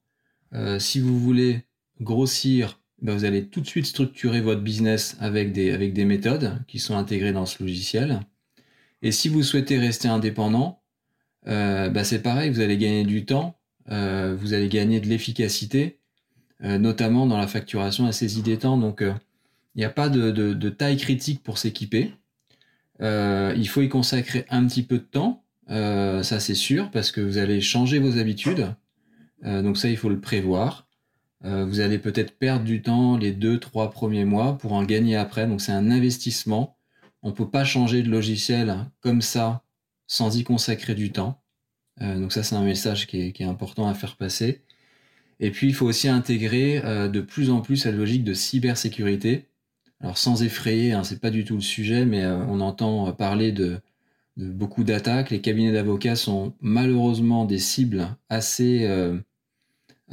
si 0.79 0.99
vous 1.01 1.19
voulez 1.19 1.65
grossir, 2.01 2.79
bah, 3.01 3.13
vous 3.13 3.25
allez 3.25 3.45
tout 3.45 3.61
de 3.61 3.67
suite 3.67 3.85
structurer 3.85 4.41
votre 4.41 4.61
business 4.61 5.17
avec 5.19 5.51
des, 5.51 5.71
avec 5.71 5.93
des 5.93 6.05
méthodes 6.05 6.63
qui 6.67 6.79
sont 6.79 6.97
intégrées 6.97 7.31
dans 7.33 7.45
ce 7.45 7.61
logiciel. 7.61 8.21
Et 9.01 9.11
si 9.11 9.29
vous 9.29 9.43
souhaitez 9.43 9.77
rester 9.77 10.07
indépendant, 10.07 10.81
euh, 11.47 11.89
bah 11.89 12.03
c'est 12.03 12.21
pareil, 12.21 12.49
vous 12.49 12.59
allez 12.59 12.77
gagner 12.77 13.03
du 13.03 13.25
temps, 13.25 13.57
euh, 13.89 14.35
vous 14.37 14.53
allez 14.53 14.67
gagner 14.67 14.99
de 14.99 15.07
l'efficacité, 15.07 15.99
euh, 16.63 16.77
notamment 16.77 17.25
dans 17.25 17.37
la 17.37 17.47
facturation 17.47 18.05
à 18.05 18.11
saisie 18.11 18.41
des 18.41 18.57
temps. 18.57 18.77
Donc, 18.77 19.01
il 19.01 19.79
n'y 19.79 19.85
a 19.85 19.89
pas 19.89 20.09
de, 20.09 20.69
taille 20.69 20.97
critique 20.97 21.43
pour 21.43 21.57
s'équiper. 21.57 22.13
il 22.99 23.67
faut 23.69 23.81
y 23.81 23.89
consacrer 23.89 24.45
un 24.49 24.65
petit 24.65 24.83
peu 24.83 24.97
de 24.97 25.03
temps, 25.03 25.43
ça 25.69 26.39
c'est 26.39 26.55
sûr, 26.55 26.89
parce 26.91 27.11
que 27.11 27.21
vous 27.21 27.37
allez 27.37 27.61
changer 27.61 27.99
vos 27.99 28.17
habitudes. 28.17 28.73
donc 29.43 29.77
ça, 29.77 29.89
il 29.89 29.97
faut 29.97 30.09
le 30.09 30.19
prévoir. 30.19 30.86
Vous 31.43 31.79
allez 31.79 31.99
peut-être 31.99 32.37
perdre 32.37 32.65
du 32.65 32.81
temps 32.81 33.17
les 33.17 33.31
deux, 33.31 33.59
trois 33.59 33.91
premiers 33.91 34.25
mois 34.25 34.57
pour 34.57 34.73
en 34.73 34.83
gagner 34.83 35.15
après. 35.15 35.47
Donc 35.47 35.61
c'est 35.61 35.71
un 35.71 35.91
investissement 35.91 36.77
on 37.23 37.29
ne 37.29 37.35
peut 37.35 37.49
pas 37.49 37.65
changer 37.65 38.03
de 38.03 38.09
logiciel 38.09 38.85
comme 39.01 39.21
ça 39.21 39.63
sans 40.07 40.37
y 40.37 40.43
consacrer 40.43 40.95
du 40.95 41.11
temps. 41.11 41.41
Euh, 42.01 42.17
donc 42.19 42.31
ça, 42.31 42.43
c'est 42.43 42.55
un 42.55 42.63
message 42.63 43.07
qui 43.07 43.19
est, 43.19 43.41
important 43.41 43.87
à 43.87 43.93
faire 43.93 44.15
passer. 44.15 44.63
Et 45.39 45.51
puis, 45.51 45.67
il 45.67 45.73
faut 45.73 45.85
aussi 45.85 46.07
intégrer 46.07 46.81
euh, 46.85 47.07
de 47.09 47.21
plus 47.21 47.49
en 47.49 47.61
plus 47.61 47.85
la 47.85 47.91
logique 47.91 48.23
de 48.23 48.33
cybersécurité. 48.33 49.47
Alors, 49.99 50.17
sans 50.17 50.43
effrayer, 50.43 50.93
hein, 50.93 51.03
c'est 51.03 51.19
pas 51.19 51.31
du 51.31 51.43
tout 51.43 51.55
le 51.55 51.61
sujet, 51.61 52.05
mais 52.05 52.23
euh, 52.23 52.37
on 52.47 52.61
entend 52.61 53.11
parler 53.13 53.51
de 53.51 53.81
beaucoup 54.37 54.83
d'attaques. 54.83 55.31
Les 55.31 55.41
cabinets 55.41 55.73
d'avocats 55.73 56.15
sont 56.15 56.53
malheureusement 56.61 57.45
des 57.45 57.57
cibles 57.57 58.15
assez 58.29 58.87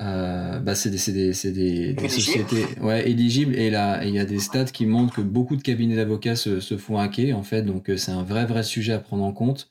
euh, 0.00 0.58
bah 0.58 0.74
c'est 0.74 0.90
des, 0.90 1.32
des, 1.52 1.92
des, 1.94 2.08
sociétés 2.08 2.66
ouais, 2.80 3.08
éligibles. 3.08 3.54
Et 3.54 3.70
là 3.70 4.04
il 4.04 4.14
y 4.14 4.18
a 4.18 4.24
des 4.24 4.40
stats 4.40 4.64
qui 4.64 4.86
montrent 4.86 5.14
que 5.14 5.20
beaucoup 5.20 5.56
de 5.56 5.62
cabinets 5.62 5.96
d'avocats 5.96 6.36
se, 6.36 6.60
se, 6.60 6.76
font 6.76 6.98
hacker 6.98 7.36
en 7.36 7.42
fait. 7.42 7.62
Donc 7.62 7.90
euh, 7.90 7.96
c'est 7.96 8.12
un 8.12 8.24
vrai 8.24 8.46
vrai 8.46 8.62
sujet 8.62 8.92
à 8.92 8.98
prendre 8.98 9.24
en 9.24 9.32
compte. 9.32 9.70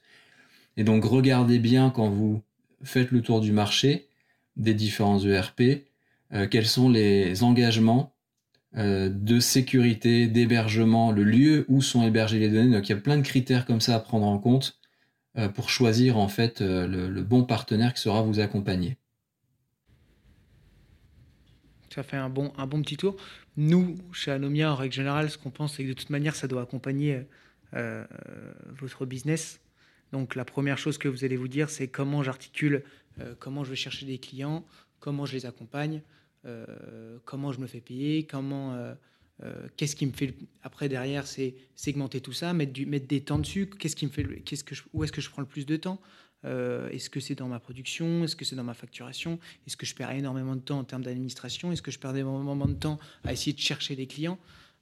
Et 0.77 0.83
donc 0.83 1.03
regardez 1.05 1.59
bien 1.59 1.89
quand 1.89 2.09
vous 2.09 2.41
faites 2.83 3.11
le 3.11 3.21
tour 3.21 3.41
du 3.41 3.51
marché 3.51 4.07
des 4.55 4.73
différents 4.73 5.19
ERP 5.19 5.83
euh, 6.33 6.47
quels 6.47 6.65
sont 6.65 6.89
les 6.89 7.43
engagements 7.43 8.13
euh, 8.75 9.09
de 9.09 9.39
sécurité 9.39 10.27
d'hébergement 10.27 11.11
le 11.11 11.23
lieu 11.23 11.65
où 11.67 11.81
sont 11.81 12.03
hébergées 12.03 12.39
les 12.39 12.49
données. 12.49 12.75
Donc 12.75 12.89
il 12.89 12.93
y 12.93 12.95
a 12.95 13.01
plein 13.01 13.17
de 13.17 13.21
critères 13.21 13.65
comme 13.65 13.81
ça 13.81 13.95
à 13.95 13.99
prendre 13.99 14.25
en 14.25 14.39
compte 14.39 14.79
euh, 15.37 15.47
pour 15.47 15.69
choisir 15.69 16.17
en 16.17 16.27
fait 16.27 16.61
le, 16.61 17.07
le 17.09 17.23
bon 17.23 17.43
partenaire 17.43 17.93
qui 17.93 18.01
sera 18.01 18.21
vous 18.21 18.39
accompagner 18.39 18.97
ça 21.93 22.03
fait 22.03 22.17
un 22.17 22.29
bon, 22.29 22.51
un 22.57 22.65
bon 22.67 22.81
petit 22.81 22.97
tour. 22.97 23.15
Nous, 23.57 23.97
chez 24.11 24.31
Anomia, 24.31 24.71
en 24.71 24.75
règle 24.75 24.93
générale, 24.93 25.29
ce 25.29 25.37
qu'on 25.37 25.51
pense, 25.51 25.75
c'est 25.75 25.83
que 25.83 25.89
de 25.89 25.93
toute 25.93 26.09
manière, 26.09 26.35
ça 26.35 26.47
doit 26.47 26.61
accompagner 26.61 27.21
euh, 27.75 28.03
votre 28.79 29.05
business. 29.05 29.59
Donc 30.11 30.35
la 30.35 30.45
première 30.45 30.77
chose 30.77 30.97
que 30.97 31.07
vous 31.07 31.23
allez 31.23 31.37
vous 31.37 31.47
dire, 31.47 31.69
c'est 31.69 31.87
comment 31.87 32.21
j'articule, 32.21 32.83
euh, 33.19 33.33
comment 33.39 33.63
je 33.63 33.71
vais 33.71 33.75
chercher 33.75 34.05
des 34.05 34.19
clients, 34.19 34.63
comment 34.99 35.25
je 35.25 35.33
les 35.33 35.45
accompagne, 35.45 36.01
euh, 36.45 37.17
comment 37.25 37.51
je 37.51 37.59
me 37.59 37.67
fais 37.67 37.81
payer, 37.81 38.25
comment, 38.25 38.77
qu'est-ce 39.75 39.95
qui 39.95 40.05
me 40.05 40.11
fait. 40.11 40.35
Après 40.61 40.87
derrière, 40.87 41.25
c'est 41.25 41.55
segmenter 41.75 42.21
tout 42.21 42.33
ça, 42.33 42.53
mettre, 42.53 42.73
du, 42.73 42.85
mettre 42.85 43.07
des 43.07 43.21
temps 43.21 43.39
dessus. 43.39 43.67
Qu'est-ce 43.67 43.95
qui 43.95 44.05
me 44.05 44.11
fait, 44.11 44.23
qu'est-ce 44.41 44.63
que 44.63 44.75
où 44.93 45.03
est-ce 45.03 45.11
que 45.11 45.21
je 45.21 45.31
prends 45.31 45.41
le 45.41 45.47
plus 45.47 45.65
de 45.65 45.77
temps? 45.77 45.99
Euh, 46.45 46.89
est-ce 46.89 47.09
que 47.09 47.19
c'est 47.19 47.35
dans 47.35 47.47
ma 47.47 47.59
production? 47.59 48.23
Est-ce 48.23 48.35
que 48.35 48.45
c'est 48.45 48.55
dans 48.55 48.63
ma 48.63 48.73
facturation? 48.73 49.39
Est-ce 49.65 49.77
que 49.77 49.85
je 49.85 49.95
perds 49.95 50.11
énormément 50.11 50.55
de 50.55 50.61
temps 50.61 50.79
en 50.79 50.83
termes 50.83 51.03
d'administration? 51.03 51.71
Est-ce 51.71 51.81
que 51.81 51.91
je 51.91 51.99
perds 51.99 52.15
énormément 52.15 52.67
de 52.67 52.73
temps 52.73 52.99
à 53.23 53.33
essayer 53.33 53.53
de 53.53 53.59
chercher 53.59 53.95
des 53.95 54.07
clients? 54.07 54.37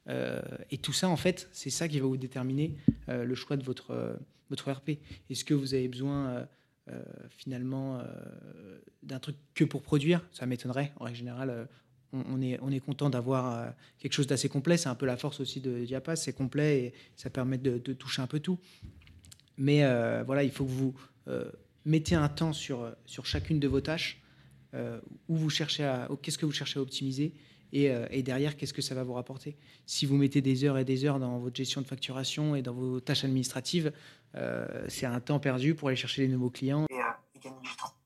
Euh, 0.09 0.41
Et 0.71 0.77
tout 0.77 0.93
ça, 0.93 1.09
en 1.09 1.17
fait, 1.17 1.49
c'est 1.51 1.69
ça 1.69 1.87
qui 1.87 1.99
va 1.99 2.07
vous 2.07 2.17
déterminer 2.17 2.75
euh, 3.09 3.23
le 3.23 3.35
choix 3.35 3.57
de 3.57 3.63
votre, 3.63 4.17
votre 4.49 4.71
RP. 4.71 4.91
Est-ce 5.29 5.45
que 5.45 5.53
vous 5.53 5.73
avez 5.73 5.87
besoin 5.87 6.47
finalement 7.29 8.01
d'un 9.03 9.19
truc 9.19 9.37
que 9.53 9.63
pour 9.63 9.81
produire? 9.81 10.25
Ça 10.33 10.45
m'étonnerait. 10.45 10.91
En 10.99 11.05
règle 11.05 11.19
générale, 11.19 11.69
on, 12.11 12.41
est, 12.41 12.59
on 12.61 12.69
est 12.69 12.81
content 12.81 13.09
d'avoir 13.09 13.73
quelque 13.99 14.11
chose 14.11 14.27
d'assez 14.27 14.49
complet. 14.49 14.75
C'est 14.75 14.89
un 14.89 14.95
peu 14.95 15.05
la 15.05 15.15
force 15.15 15.39
aussi 15.39 15.61
de 15.61 15.85
Diapas, 15.85 16.17
c'est 16.17 16.33
complet 16.33 16.79
et 16.79 16.93
ça 17.15 17.29
permet 17.29 17.57
de, 17.57 17.77
toucher 17.93 18.21
un 18.21 18.27
peu 18.27 18.39
tout. 18.39 18.59
Mais 19.57 19.85
voilà, 20.25 20.43
il 20.43 20.51
faut 20.51 20.65
que 20.65 20.71
vous 20.71 20.93
mettez 21.85 22.15
un 22.15 22.29
temps 22.29 22.53
sur, 22.53 22.81
euh, 22.81 22.91
sur 23.05 23.25
chacune 23.25 23.59
de 23.59 23.67
vos 23.67 23.81
tâches, 23.81 24.21
euh, 24.73 24.99
où 25.27 25.35
vous 25.35 25.49
cherchez 25.49 25.83
à, 25.83 26.09
qu'est-ce 26.21 26.37
que 26.37 26.45
vous 26.45 26.51
cherchez 26.51 26.79
à 26.79 26.81
optimiser, 26.81 27.33
et, 27.73 27.89
et, 28.09 28.21
derrière, 28.21 28.57
qu'est-ce 28.57 28.73
que 28.73 28.81
ça 28.81 28.95
va 28.95 29.05
vous 29.05 29.13
rapporter. 29.13 29.55
Si 29.85 30.05
vous 30.05 30.17
mettez 30.17 30.41
des 30.41 30.65
heures 30.65 30.77
et 30.77 30.83
des 30.83 31.05
heures 31.05 31.19
dans 31.19 31.39
votre 31.39 31.55
gestion 31.55 31.79
de 31.79 31.87
facturation 31.87 32.53
et 32.53 32.61
dans 32.61 32.73
vos 32.73 32.99
tâches 32.99 33.23
administratives, 33.23 33.93
c'est 34.89 35.05
un 35.05 35.21
temps 35.21 35.39
perdu 35.39 35.73
pour 35.73 35.87
aller 35.87 35.95
chercher 35.95 36.23
les 36.23 36.27
nouveaux 36.27 36.49
clients. 36.49 36.85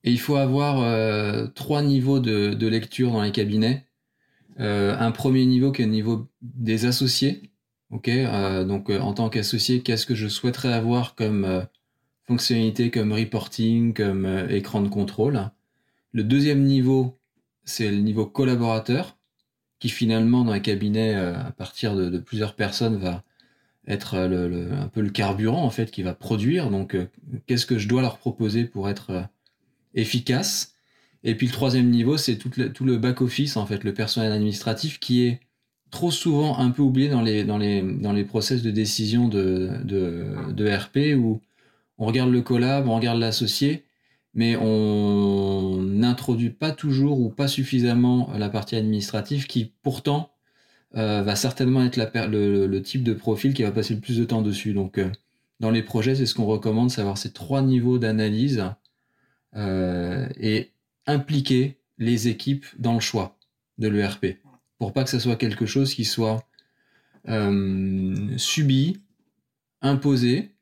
Et, 0.03 0.11
il 0.11 0.19
faut 0.19 0.35
avoir 0.35 1.51
trois 1.55 1.81
niveaux 1.81 2.19
de, 2.19 2.53
de, 2.53 2.67
lecture 2.67 3.11
dans 3.11 3.23
les 3.23 3.31
cabinets. 3.31 3.87
un 4.59 5.11
premier 5.11 5.47
niveau 5.47 5.71
qui 5.71 5.81
est 5.81 5.85
le 5.85 5.91
niveau 5.91 6.27
des 6.43 6.85
associés. 6.85 7.49
Ok, 7.89 8.07
donc 8.67 8.91
en 8.91 9.13
tant 9.15 9.29
qu'associé, 9.29 9.81
qu'est-ce 9.81 10.05
que 10.05 10.13
je 10.13 10.27
souhaiterais 10.27 10.73
avoir 10.73 11.15
comme 11.15 11.65
fonctionnalités 12.27 12.91
comme 12.91 13.13
reporting, 13.13 13.93
comme 13.93 14.25
euh, 14.25 14.47
écran 14.49 14.81
de 14.81 14.89
contrôle. 14.89 15.49
Le 16.11 16.23
deuxième 16.23 16.63
niveau, 16.63 17.17
c'est 17.63 17.89
le 17.91 17.97
niveau 17.97 18.25
collaborateur, 18.25 19.17
qui 19.79 19.89
finalement 19.89 20.43
dans 20.43 20.51
un 20.51 20.59
cabinet 20.59 21.15
euh, 21.15 21.35
à 21.37 21.51
partir 21.51 21.95
de, 21.95 22.17
plusieurs 22.17 22.55
personnes 22.55 22.97
va 22.97 23.23
être 23.87 24.15
euh, 24.15 24.81
un 24.81 24.87
peu 24.87 25.01
le 25.01 25.09
carburant 25.09 25.63
en 25.63 25.69
fait 25.69 25.91
qui 25.91 26.01
va 26.03 26.13
produire. 26.13 26.69
Donc 26.69 26.97
qu'est-ce 27.45 27.65
que 27.65 27.77
je 27.77 27.87
dois 27.87 28.01
leur 28.01 28.17
proposer 28.17 28.65
pour 28.65 28.89
être 28.89 29.27
efficace? 29.93 30.73
Et 31.23 31.35
puis 31.35 31.47
le 31.47 31.53
troisième 31.53 31.89
niveau, 31.89 32.17
c'est 32.17 32.37
tout 32.37 32.51
le, 32.55 32.71
tout 32.71 32.85
le 32.85 32.97
back 32.97 33.21
office 33.21 33.57
en 33.57 33.65
fait, 33.65 33.83
le 33.83 33.93
personnel 33.93 34.31
administratif 34.31 34.99
qui 34.99 35.23
est 35.23 35.39
trop 35.91 36.11
souvent 36.11 36.57
un 36.59 36.71
peu 36.71 36.81
oublié 36.81 37.09
dans 37.09 37.21
les 37.21 37.43
dans 37.43 37.57
les 37.57 37.81
dans 37.81 38.13
les 38.13 38.23
process 38.23 38.61
de 38.61 38.71
décision 38.71 39.27
de 39.27 39.71
de, 39.83 40.51
de 40.51 40.69
RP 40.69 41.17
où 41.17 41.41
on 41.97 42.05
regarde 42.05 42.31
le 42.31 42.41
collab, 42.41 42.87
on 42.87 42.95
regarde 42.95 43.19
l'associé, 43.19 43.85
mais 44.33 44.57
on 44.57 45.81
n'introduit 45.81 46.49
pas 46.49 46.71
toujours 46.71 47.19
ou 47.21 47.29
pas 47.29 47.47
suffisamment 47.47 48.29
la 48.37 48.49
partie 48.49 48.75
administrative 48.75 49.47
qui 49.47 49.73
pourtant 49.81 50.31
euh, 50.97 51.23
va 51.23 51.35
certainement 51.35 51.83
être 51.83 51.97
le, 51.97 52.79
type 52.79 53.03
de 53.03 53.13
profil 53.13 53.53
qui 53.53 53.63
va 53.63 53.71
passer 53.71 53.95
le 53.95 54.01
plus 54.01 54.17
de 54.17 54.25
temps 54.25 54.41
dessus. 54.41 54.73
Donc 54.73 54.97
euh, 54.97 55.09
dans 55.61 55.71
les 55.71 55.83
projets, 55.83 56.15
c'est 56.15 56.25
ce 56.25 56.35
qu'on 56.35 56.45
recommande, 56.45 56.91
c'est 56.91 57.01
avoir 57.01 57.17
ces 57.17 57.31
trois 57.31 57.61
niveaux 57.61 57.97
d'analyse 57.97 58.63
euh, 59.55 60.27
et 60.37 60.71
impliquer 61.07 61.77
les 61.97 62.27
équipes 62.27 62.65
dans 62.77 62.93
le 62.93 62.99
choix 62.99 63.37
de 63.77 63.87
l'ERP 63.87 64.37
pour 64.77 64.91
pas 64.91 65.05
que 65.05 65.09
ce 65.09 65.19
soit 65.19 65.37
quelque 65.37 65.65
chose 65.65 65.93
qui 65.93 66.03
soit 66.03 66.45
subi, 68.37 68.99
imposé, 69.81 70.54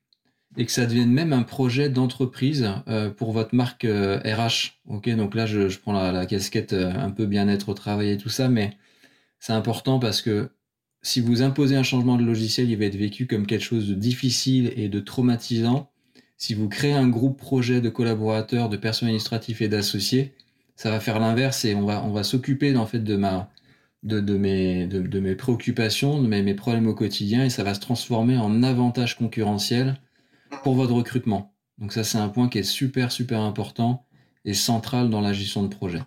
et 0.57 0.65
que 0.65 0.71
ça 0.71 0.85
devienne 0.85 1.11
même 1.11 1.33
un 1.33 1.43
projet 1.43 1.89
d'entreprise 1.89 2.69
euh, 2.87 3.09
pour 3.09 3.31
votre 3.31 3.55
marque 3.55 3.83
RH. 3.83 3.87
Euh, 3.87 4.95
ok, 4.95 5.09
donc 5.15 5.35
là 5.35 5.45
je, 5.45 5.77
prends 5.77 5.93
la, 5.93 6.25
casquette 6.25 6.73
euh, 6.73 6.91
un 6.93 7.11
peu 7.11 7.25
bien-être 7.25 7.69
au 7.69 7.73
travail 7.73 8.11
et 8.11 8.17
tout 8.17 8.29
ça, 8.29 8.49
mais 8.49 8.77
c'est 9.39 9.53
important 9.53 9.99
parce 9.99 10.21
que 10.21 10.49
si 11.01 11.19
vous 11.19 11.41
imposez 11.41 11.75
un 11.75 11.83
changement 11.83 12.15
de 12.17 12.23
logiciel, 12.23 12.69
il 12.69 12.77
va 12.77 12.85
être 12.85 12.95
vécu 12.95 13.27
comme 13.27 13.45
quelque 13.45 13.63
chose 13.63 13.89
de 13.89 13.93
difficile 13.93 14.71
et 14.77 14.87
de 14.87 14.99
traumatisant. 14.99 15.89
Si 16.37 16.53
vous 16.53 16.69
créez 16.69 16.93
un 16.93 17.09
groupe 17.09 17.37
projet 17.37 17.81
de 17.81 17.89
collaborateurs, 17.89 18.69
de 18.69 18.77
personnes 18.77 19.07
administratives 19.07 19.61
et 19.61 19.67
d'associés, 19.67 20.33
ça 20.75 20.91
va 20.91 20.99
faire 20.99 21.19
l'inverse 21.19 21.65
et 21.65 21.75
on 21.75 21.85
va, 21.85 22.03
on 22.03 22.11
va 22.11 22.23
s'occuper 22.23 22.75
en 22.75 22.85
fait 22.85 22.99
de 22.99 23.15
ma 23.15 23.49
de, 24.03 24.19
de, 24.19 24.35
mes, 24.37 24.85
de, 24.85 25.19
mes 25.19 25.35
préoccupations, 25.35 26.21
de 26.21 26.27
mes, 26.27 26.43
mes 26.43 26.53
problèmes 26.53 26.87
au 26.87 26.93
quotidien 26.93 27.45
et 27.45 27.49
ça 27.49 27.63
va 27.63 27.73
se 27.73 27.79
transformer 27.79 28.37
en 28.37 28.61
avantage 28.61 29.15
concurrentiel 29.17 29.97
pour 30.61 30.75
votre 30.75 30.93
recrutement. 30.93 31.55
Donc 31.77 31.93
ça, 31.93 32.03
c'est 32.03 32.17
un 32.17 32.29
point 32.29 32.49
qui 32.49 32.59
est 32.59 32.63
super, 32.63 33.11
super 33.11 33.41
important 33.41 34.05
et 34.45 34.53
central 34.53 35.09
dans 35.09 35.21
la 35.21 35.33
gestion 35.33 35.63
de 35.63 35.69
projet. 35.69 36.01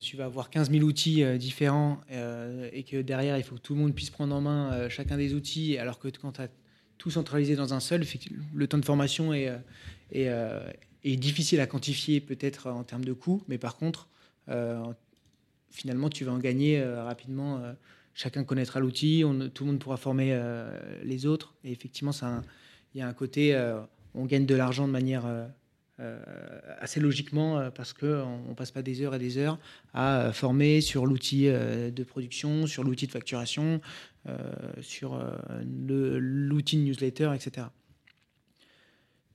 tu 0.00 0.16
vas 0.16 0.24
avoir 0.24 0.50
15 0.50 0.70
000 0.70 0.84
outils 0.84 1.24
différents 1.38 2.00
et 2.10 2.84
que 2.84 3.02
derrière, 3.02 3.36
il 3.38 3.44
faut 3.44 3.56
que 3.56 3.60
tout 3.60 3.74
le 3.74 3.80
monde 3.80 3.94
puisse 3.94 4.10
prendre 4.10 4.34
en 4.34 4.40
main 4.40 4.88
chacun 4.88 5.16
des 5.16 5.34
outils, 5.34 5.78
alors 5.78 5.98
que 5.98 6.08
quand 6.08 6.32
tu 6.32 6.42
as 6.42 6.48
tout 6.98 7.10
centralisé 7.10 7.56
dans 7.56 7.74
un 7.74 7.80
seul, 7.80 8.04
le 8.54 8.66
temps 8.66 8.78
de 8.78 8.84
formation 8.84 9.34
est, 9.34 9.52
est 10.12 11.16
difficile 11.16 11.60
à 11.60 11.66
quantifier 11.66 12.20
peut-être 12.20 12.70
en 12.70 12.84
termes 12.84 13.04
de 13.04 13.12
coûts, 13.12 13.42
mais 13.48 13.58
par 13.58 13.76
contre, 13.76 14.08
finalement, 15.70 16.08
tu 16.08 16.24
vas 16.24 16.32
en 16.32 16.38
gagner 16.38 16.82
rapidement 16.82 17.60
chacun 18.16 18.44
connaîtra 18.44 18.80
l'outil, 18.80 19.22
tout 19.54 19.64
le 19.64 19.70
monde 19.70 19.78
pourra 19.78 19.98
former 19.98 20.30
euh, 20.32 20.70
les 21.04 21.26
autres. 21.26 21.54
Et 21.62 21.70
effectivement, 21.70 22.12
il 22.94 22.98
y 22.98 23.02
a 23.02 23.06
un 23.06 23.12
côté, 23.12 23.54
euh, 23.54 23.78
on 24.14 24.24
gagne 24.24 24.46
de 24.46 24.54
l'argent 24.54 24.88
de 24.88 24.92
manière 24.92 25.24
euh, 25.26 26.18
assez 26.80 26.98
logiquement 26.98 27.70
parce 27.70 27.92
qu'on 27.92 28.48
ne 28.48 28.54
passe 28.54 28.70
pas 28.70 28.82
des 28.82 29.02
heures 29.02 29.14
et 29.14 29.18
des 29.18 29.36
heures 29.38 29.58
à 29.92 30.32
former 30.32 30.80
sur 30.80 31.06
l'outil 31.06 31.44
de 31.46 32.04
production, 32.04 32.66
sur 32.66 32.84
l'outil 32.84 33.06
de 33.06 33.12
facturation, 33.12 33.80
sur 34.80 35.22
l'outil 35.62 36.78
newsletter, 36.78 37.32
etc. 37.34 37.68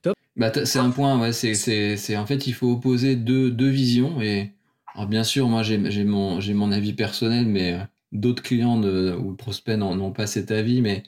Top. 0.02 0.16
Bah, 0.36 0.52
c'est 0.64 0.78
un 0.78 0.90
point, 0.90 1.14
en 1.14 1.32
fait, 1.32 2.46
il 2.46 2.54
faut 2.54 2.72
opposer 2.72 3.16
deux, 3.16 3.68
visions. 3.68 4.20
Et 4.22 4.52
alors, 4.94 5.08
bien 5.08 5.24
sûr, 5.24 5.48
moi, 5.48 5.62
j'ai 5.62 6.04
mon 6.04 6.72
avis 6.72 6.92
personnel, 6.92 7.46
mais 7.46 7.76
d'autres 8.12 8.42
clients 8.42 8.82
ou 8.82 9.34
prospects 9.34 9.76
n'ont 9.76 10.12
pas 10.12 10.26
cet 10.26 10.50
avis, 10.50 10.80
mais 10.80 11.02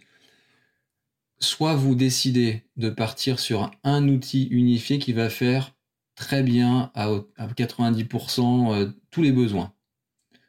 soit 1.38 1.74
vous 1.74 1.94
décidez 1.94 2.62
de 2.76 2.90
partir 2.90 3.38
sur 3.38 3.70
un 3.84 4.08
outil 4.08 4.44
unifié 4.50 4.98
qui 4.98 5.12
va 5.12 5.30
faire 5.30 5.74
très 6.14 6.42
bien 6.42 6.90
à, 6.94 7.08
90% 7.38 8.72
euh, 8.74 8.90
tous 9.10 9.22
les 9.22 9.32
besoins. 9.32 9.72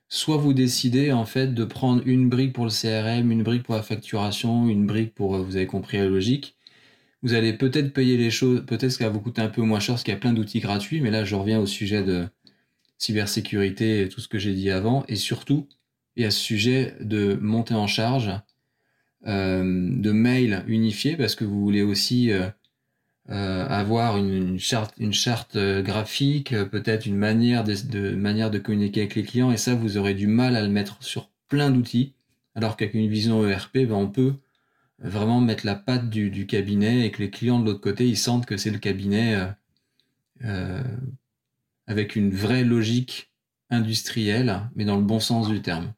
Soit 0.08 0.38
vous 0.38 0.54
décidez 0.54 1.12
en 1.12 1.26
fait 1.26 1.54
de 1.54 1.66
prendre 1.66 2.02
une 2.06 2.30
brique 2.30 2.54
pour 2.54 2.66
le 2.66 2.72
CRM, 2.72 3.32
une 3.32 3.44
brique 3.44 3.64
pour 3.64 3.76
la 3.76 3.82
facturation, 3.82 4.70
une 4.70 4.86
brique 4.86 5.14
pour, 5.16 5.36
euh, 5.36 5.42
vous 5.42 5.56
avez 5.56 5.68
compris 5.68 5.98
la 5.98 6.06
logique. 6.06 6.56
Vous 7.24 7.34
allez 7.34 7.54
peut-être 7.54 7.94
payer 7.94 8.18
les 8.18 8.30
choses, 8.30 8.64
peut-être 8.66 8.84
que 8.84 8.90
ça 8.90 9.06
va 9.06 9.10
vous 9.10 9.22
coûter 9.22 9.42
un 9.42 9.50
peu 9.50 9.62
moins 9.64 9.80
cher 9.80 9.96
parce 9.96 10.04
qu'il 10.04 10.14
y 10.14 10.18
a 10.18 10.20
plein 10.20 10.34
d'outils 10.34 10.60
gratuits, 10.60 11.02
mais 11.02 11.12
là 11.12 11.26
je 11.26 11.36
reviens 11.36 11.60
au 11.60 11.66
sujet 11.66 12.04
de 12.04 12.28
cybersécurité 13.00 14.04
et 14.04 14.10
tout 14.10 14.22
ce 14.22 14.28
que 14.28 14.38
j'ai 14.38 14.54
dit 14.54 14.70
avant. 14.70 15.04
Et 15.08 15.16
surtout, 15.16 15.68
et 16.18 16.26
à 16.26 16.32
ce 16.32 16.40
sujet 16.40 16.96
de 17.02 17.38
monter 17.42 17.74
en 17.74 17.88
charge, 17.88 18.32
euh, 19.28 19.64
de 19.64 20.12
mails 20.12 20.64
unifiés, 20.68 21.18
parce 21.18 21.34
que 21.34 21.46
vous 21.46 21.60
voulez 21.60 21.82
aussi 21.82 22.32
euh, 22.32 22.48
euh, 23.30 23.68
avoir 23.68 24.18
une, 24.18 24.60
charte, 24.60 25.00
graphique, 25.58 26.54
peut-être 26.70 27.08
une 27.08 27.18
manière 27.18 27.64
de, 27.64 28.14
manière 28.16 28.52
de 28.52 28.60
communiquer 28.60 29.02
avec 29.02 29.16
les 29.16 29.24
clients, 29.24 29.52
et 29.52 29.58
ça, 29.58 29.74
vous 29.74 29.98
aurez 29.98 30.14
du 30.14 30.28
mal 30.28 30.56
à 30.56 30.62
le 30.62 30.70
mettre 30.70 31.02
sur 31.04 31.30
plein 31.50 31.72
d'outils, 31.72 32.14
alors 32.54 32.78
qu'avec 32.78 32.94
une 32.94 33.10
vision 33.10 33.48
ERP, 33.48 33.80
ben, 33.80 33.94
on 33.94 34.08
peut 34.08 34.36
vraiment 35.00 35.42
mettre 35.42 35.66
la 35.66 35.76
patte 35.76 36.10
du, 36.10 36.46
cabinet 36.46 37.06
et 37.06 37.12
que 37.12 37.24
les 37.24 37.32
clients 37.32 37.60
de 37.60 37.66
l'autre 37.66 37.82
côté, 37.82 38.08
ils 38.08 38.18
sentent 38.18 38.46
que 38.46 38.58
c'est 38.58 38.72
le 38.72 38.78
cabinet 38.78 39.38
avec 41.88 42.16
une 42.16 42.30
vraie 42.30 42.64
logique 42.64 43.32
industrielle, 43.72 44.62
mais 44.76 44.86
dans 44.86 44.98
le 44.98 45.04
bon 45.04 45.20
sens 45.20 45.50
du 45.50 45.62
terme. 45.62 45.94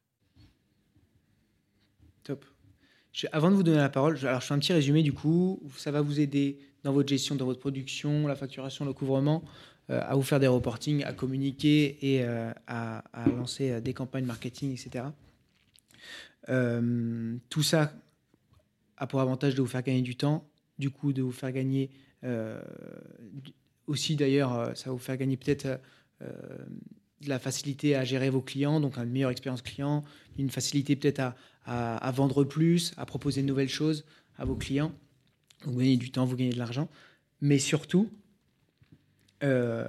Avant 3.31 3.49
de 3.49 3.55
vous 3.55 3.63
donner 3.63 3.77
la 3.77 3.89
parole, 3.89 4.17
alors 4.23 4.41
je 4.41 4.45
fais 4.45 4.53
un 4.53 4.59
petit 4.59 4.73
résumé 4.73 5.01
du 5.03 5.13
coup. 5.13 5.61
Ça 5.77 5.91
va 5.91 6.01
vous 6.01 6.19
aider 6.19 6.59
dans 6.83 6.93
votre 6.93 7.09
gestion, 7.09 7.35
dans 7.35 7.45
votre 7.45 7.59
production, 7.59 8.27
la 8.27 8.35
facturation, 8.35 8.85
le 8.85 8.93
couvrement, 8.93 9.43
euh, 9.89 10.01
à 10.05 10.15
vous 10.15 10.21
faire 10.21 10.39
des 10.39 10.47
reportings, 10.47 11.03
à 11.03 11.13
communiquer 11.13 11.97
et 12.01 12.23
euh, 12.23 12.51
à, 12.67 13.03
lancer 13.35 13.71
euh, 13.71 13.81
des 13.81 13.93
campagnes 13.93 14.25
marketing, 14.25 14.73
etc. 14.73 15.05
tout 17.49 17.63
ça 17.63 17.93
a 18.97 19.07
pour 19.07 19.19
avantage 19.19 19.55
de 19.55 19.61
vous 19.61 19.67
faire 19.67 19.83
gagner 19.83 20.01
du 20.01 20.15
temps, 20.15 20.47
du 20.79 20.89
coup 20.89 21.13
de 21.13 21.21
vous 21.21 21.31
faire 21.31 21.51
gagner 21.51 21.89
aussi 23.85 24.15
d'ailleurs, 24.15 24.75
ça 24.75 24.85
va 24.85 24.91
vous 24.91 24.97
faire 24.97 25.17
gagner 25.17 25.37
peut-être 25.37 25.79
de 26.21 27.29
la 27.29 27.39
facilité 27.39 27.95
à 27.95 28.03
gérer 28.03 28.29
vos 28.29 28.41
clients, 28.41 28.79
donc 28.79 28.97
une 28.97 29.09
meilleure 29.09 29.31
expérience 29.31 29.61
client, 29.61 30.03
une 30.37 30.49
facilité 30.49 30.95
peut-être 30.95 31.19
à, 31.19 31.35
à, 31.67 32.11
vendre 32.11 32.43
plus, 32.45 32.93
à 32.97 33.05
proposer 33.05 33.41
de 33.41 33.47
nouvelles 33.47 33.69
choses 33.69 34.05
à 34.37 34.45
vos 34.45 34.55
clients. 34.55 34.93
Vous 35.65 35.77
gagnez 35.77 35.97
du 35.97 36.11
temps, 36.11 36.25
vous 36.25 36.35
gagnez 36.35 36.53
de 36.53 36.57
l'argent, 36.57 36.89
mais 37.41 37.59
surtout 37.59 38.09
euh, 39.43 39.87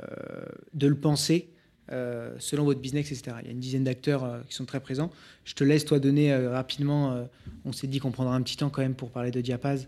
de 0.75 0.87
le 0.89 0.97
penser 0.99 1.51
euh, 1.93 2.35
selon 2.39 2.65
votre 2.65 2.81
business, 2.81 3.13
etc. 3.13 3.37
Il 3.43 3.47
y 3.47 3.49
a 3.49 3.53
une 3.53 3.61
dizaine 3.61 3.85
d'acteurs 3.85 4.25
euh, 4.25 4.41
qui 4.49 4.55
sont 4.55 4.65
très 4.65 4.81
présents. 4.81 5.11
Je 5.45 5.55
te 5.55 5.63
laisse 5.63 5.85
toi 5.85 6.01
donner 6.01 6.35
rapidement. 6.35 7.29
on 7.65 7.73
s'est 7.73 7.87
dit 7.87 8.01
qu'on 8.01 8.11
prendra 8.11 8.35
un 8.35 8.43
petit 8.43 8.57
temps 8.57 8.71
quand 8.71 8.83
même 8.83 8.97
pour 8.97 9.11
parler 9.11 9.31
de 9.31 9.41
Diapaz. 9.41 9.87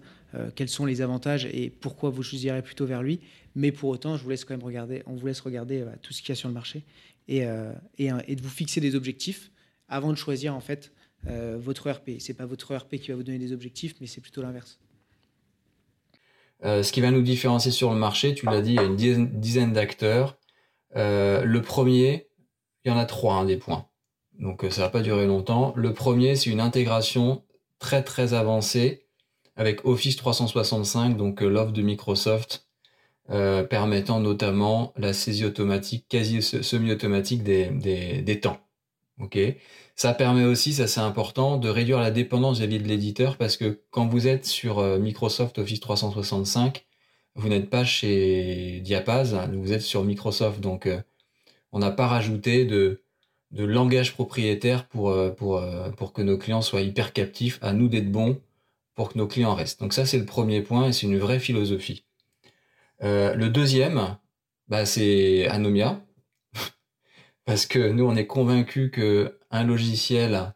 quels 0.55 0.68
sont 0.68 0.87
les 0.87 1.03
avantages 1.03 1.44
et 1.46 1.70
pourquoi 1.70 2.11
vous 2.11 2.22
choisirez 2.22 2.62
plutôt 2.62 2.87
vers 2.87 3.03
lui. 3.03 3.20
Mais 3.57 3.72
pour 3.72 3.90
autant, 3.90 4.16
je 4.16 4.22
vous 4.22 4.31
laisse 4.31 4.44
quand 4.44 4.55
même 4.55 4.64
regarder. 4.64 5.03
On 5.07 5.16
vous 5.16 5.26
laisse 5.26 5.40
regarder 5.40 5.85
tout 6.03 6.12
ce 6.12 6.22
qu'il 6.22 6.31
y 6.31 6.33
a 6.33 6.37
sur 6.37 6.48
le 6.48 6.55
marché 6.55 6.85
et, 7.26 7.40
et, 7.98 8.11
et, 8.29 8.37
de 8.37 8.42
vous 8.42 8.48
fixer 8.48 8.81
des 8.81 8.94
objectifs 8.94 9.50
avant 9.88 10.12
de 10.12 10.16
choisir 10.16 10.55
en 10.55 10.61
fait 10.61 10.92
euh, 11.26 11.59
votre 11.61 11.87
ERP. 11.87 12.12
C'est 12.18 12.35
pas 12.35 12.46
votre 12.46 12.72
ERP 12.72 12.96
qui 12.96 13.11
va 13.11 13.16
vous 13.16 13.22
donner 13.22 13.38
des 13.38 13.52
objectifs, 13.52 13.94
mais 14.00 14.06
c'est 14.06 14.20
plutôt 14.20 14.42
l'inverse. 14.42 14.78
Euh, 16.64 16.83
ce 16.83 16.92
qui 16.92 17.00
va 17.00 17.11
nous 17.11 17.22
différencier 17.22 17.70
sur 17.70 17.90
le 17.92 17.98
marché, 17.98 18.35
tu 18.35 18.46
l'as 18.46 18.61
dit, 18.61 18.72
il 18.72 18.76
y 18.76 18.78
a 18.78 19.14
une 19.14 19.40
dizaine, 19.40 19.72
d'acteurs. 19.72 20.38
Euh, 20.96 21.44
le 21.44 21.62
premier, 21.62 22.28
il 22.85 22.90
y 22.90 22.94
en 22.94 22.98
a 22.98 23.04
trois, 23.04 23.35
hein, 23.35 23.44
des 23.44 23.56
points. 23.56 23.87
Donc 24.38 24.64
ça 24.70 24.83
va 24.83 24.88
pas 24.88 25.02
durer 25.02 25.26
longtemps. 25.26 25.74
Le 25.76 25.92
premier, 25.92 26.37
c'est 26.37 26.50
une 26.50 26.61
intégration 26.61 27.44
très 27.78 28.02
très 28.02 28.33
avancée 28.33 29.06
avec 29.56 29.85
Office 29.85 30.16
365, 30.16 31.16
donc 31.16 31.42
l'offre 31.42 31.72
de 31.72 31.83
Microsoft, 31.83 32.66
permettant 33.28 34.20
notamment 34.20 34.94
la 34.96 35.12
saisie 35.12 35.44
automatique, 35.44 36.06
quasi 36.09 36.40
semi-automatique 36.40 37.42
des, 37.42 37.66
des, 37.66 38.22
des 38.22 38.40
temps. 38.40 38.59
Ok. 39.20 39.38
Ça 39.96 40.14
permet 40.14 40.44
aussi, 40.44 40.72
ça 40.72 40.87
c'est 40.87 41.00
important, 41.00 41.59
de 41.59 41.68
réduire 41.68 42.00
la 42.00 42.11
dépendance 42.11 42.59
vis-à-vis 42.59 42.78
de 42.78 42.88
l'éditeur 42.88 43.37
parce 43.37 43.56
que 43.56 43.83
quand 43.90 44.06
vous 44.06 44.26
êtes 44.26 44.46
sur 44.46 44.78
euh, 44.78 44.98
Microsoft 44.98 45.59
Office 45.59 45.80
365, 45.80 46.87
vous 47.35 47.48
n'êtes 47.48 47.68
pas 47.70 47.85
chez 47.85 48.80
Diapaz, 48.80 49.35
vous 49.52 49.72
êtes 49.72 49.83
sur 49.83 50.04
Microsoft. 50.04 50.61
Donc, 50.61 50.87
euh, 50.87 51.00
on 51.72 51.78
n'a 51.80 51.90
pas 51.90 52.06
rajouté 52.06 52.64
de, 52.64 53.02
de 53.52 53.64
langage 53.64 54.14
propriétaire 54.14 54.87
pour, 54.88 55.11
euh, 55.11 55.30
pour, 55.30 55.62
pour 55.96 56.12
que 56.12 56.22
nos 56.22 56.38
clients 56.38 56.62
soient 56.62 56.83
hyper 56.83 57.12
captifs. 57.12 57.59
À 57.62 57.72
nous 57.72 57.88
d'être 57.88 58.11
bons 58.11 58.40
pour 58.94 59.12
que 59.12 59.18
nos 59.18 59.26
clients 59.28 59.54
restent. 59.54 59.80
Donc 59.80 59.92
ça, 59.92 60.06
c'est 60.06 60.18
le 60.18 60.26
premier 60.26 60.62
point 60.62 60.88
et 60.88 60.92
c'est 60.92 61.06
une 61.06 61.18
vraie 61.18 61.40
philosophie. 61.40 62.04
le 63.00 63.48
deuxième, 63.48 64.16
bah, 64.68 64.87
c'est 64.87 65.46
Anomia. 65.48 66.00
Parce 67.50 67.66
que 67.66 67.90
nous, 67.90 68.04
on 68.04 68.14
est 68.14 68.28
convaincus 68.28 68.92
que 68.92 69.40
un 69.50 69.64
logiciel 69.64 70.52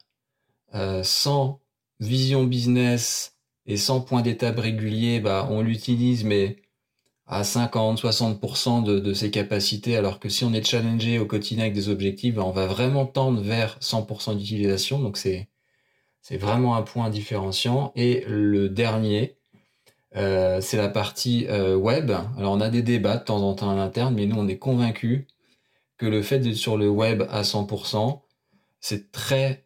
euh, 0.77 1.03
sans 1.03 1.61
vision 1.99 2.45
business 2.45 3.35
et 3.67 3.77
sans 3.77 4.01
point 4.01 4.23
d'étape 4.23 4.61
régulier, 4.61 5.19
bah, 5.19 5.49
on 5.51 5.61
l'utilise, 5.61 6.23
mais 6.23 6.63
à 7.27 7.43
50, 7.43 8.01
60% 8.01 8.85
de, 8.85 9.01
de, 9.01 9.13
ses 9.13 9.33
capacités, 9.33 9.97
alors 9.97 10.21
que 10.21 10.29
si 10.29 10.45
on 10.45 10.53
est 10.53 10.65
challengé 10.65 11.19
au 11.19 11.27
quotidien 11.27 11.65
avec 11.65 11.75
des 11.75 11.89
objectifs, 11.89 12.37
bah, 12.37 12.45
on 12.45 12.53
va 12.53 12.69
vraiment 12.69 13.07
tendre 13.07 13.41
vers 13.43 13.77
100% 13.81 14.37
d'utilisation. 14.37 15.01
Donc 15.01 15.17
c'est 15.17 15.49
c'est 16.23 16.37
vraiment 16.37 16.77
un 16.77 16.83
point 16.83 17.11
différenciant. 17.11 17.91
Et 17.97 18.25
le 18.29 18.69
dernier, 18.69 19.37
euh, 20.15 20.61
c'est 20.61 20.77
la 20.77 20.89
partie 20.89 21.49
euh, 21.49 21.75
web. 21.75 22.13
Alors 22.39 22.53
on 22.53 22.61
a 22.61 22.71
des 22.71 22.83
débats 22.83 23.17
de 23.17 23.25
temps 23.25 23.43
en 23.43 23.55
temps 23.55 23.71
à 23.71 23.75
l'interne, 23.75 24.15
mais 24.15 24.27
nous 24.27 24.37
on 24.37 24.47
est 24.47 24.59
convaincus 24.59 25.27
que 26.05 26.11
le 26.11 26.21
fait 26.21 26.39
d'être 26.39 26.57
sur 26.57 26.77
le 26.77 26.91
web 26.91 27.23
à 27.31 27.41
100%, 27.41 28.21
c'est 28.79 29.11
très 29.11 29.65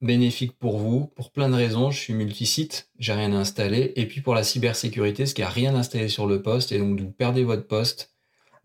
bénéfique 0.00 0.52
pour 0.52 0.78
vous, 0.78 1.08
pour 1.08 1.32
plein 1.32 1.50
de 1.50 1.54
raisons. 1.54 1.90
Je 1.90 2.00
suis 2.00 2.14
multisite, 2.14 2.88
j'ai 2.98 3.12
rien 3.12 3.34
installé. 3.34 3.92
Et 3.96 4.06
puis 4.06 4.22
pour 4.22 4.34
la 4.34 4.42
cybersécurité, 4.42 5.26
ce 5.26 5.34
qui 5.34 5.42
a 5.42 5.48
rien 5.50 5.74
installé 5.74 6.08
sur 6.08 6.26
le 6.26 6.40
poste, 6.40 6.72
et 6.72 6.78
donc 6.78 6.98
vous 6.98 7.10
perdez 7.10 7.44
votre 7.44 7.66
poste, 7.66 8.14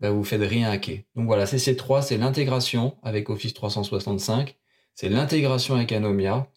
bah 0.00 0.10
vous 0.10 0.24
faites 0.24 0.40
rien 0.40 0.70
hacker. 0.70 1.00
Donc 1.16 1.26
voilà, 1.26 1.44
c'est 1.44 1.58
ces 1.58 1.76
trois, 1.76 2.00
c'est 2.00 2.16
l'intégration 2.16 2.96
avec 3.02 3.28
Office 3.28 3.52
365, 3.52 4.56
c'est 4.94 5.10
l'intégration 5.10 5.74
avec 5.74 5.92
Anomia, 5.92 6.50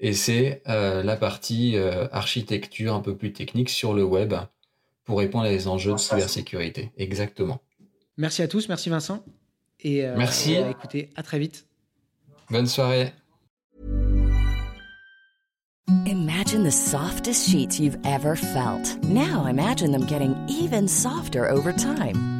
et 0.00 0.14
c'est 0.14 0.62
euh, 0.66 1.04
la 1.04 1.16
partie 1.16 1.76
euh, 1.76 2.08
architecture 2.10 2.92
un 2.92 3.00
peu 3.00 3.16
plus 3.16 3.32
technique 3.32 3.70
sur 3.70 3.94
le 3.94 4.02
web 4.02 4.34
pour 5.04 5.18
répondre 5.20 5.44
à 5.44 5.50
des 5.50 5.68
enjeux 5.68 5.92
de 5.92 5.98
cybersécurité. 5.98 6.90
Exactement. 6.96 7.60
Merci 8.16 8.42
à 8.42 8.48
tous, 8.48 8.68
merci 8.68 8.90
Vincent. 8.90 9.24
Et 9.82 10.04
euh, 10.04 10.14
Merci. 10.16 10.54
écoutez, 10.54 11.10
à 11.16 11.22
très 11.22 11.38
vite. 11.38 11.66
Bonne 12.50 12.66
soirée. 12.66 13.12
Imagine 16.06 16.64
the 16.64 16.70
softest 16.70 17.48
sheets 17.48 17.78
you've 17.78 17.98
ever 18.04 18.36
felt. 18.36 18.96
Now 19.04 19.46
imagine 19.46 19.92
them 19.92 20.06
getting 20.06 20.34
even 20.48 20.88
softer 20.88 21.48
over 21.48 21.72
time. 21.72 22.39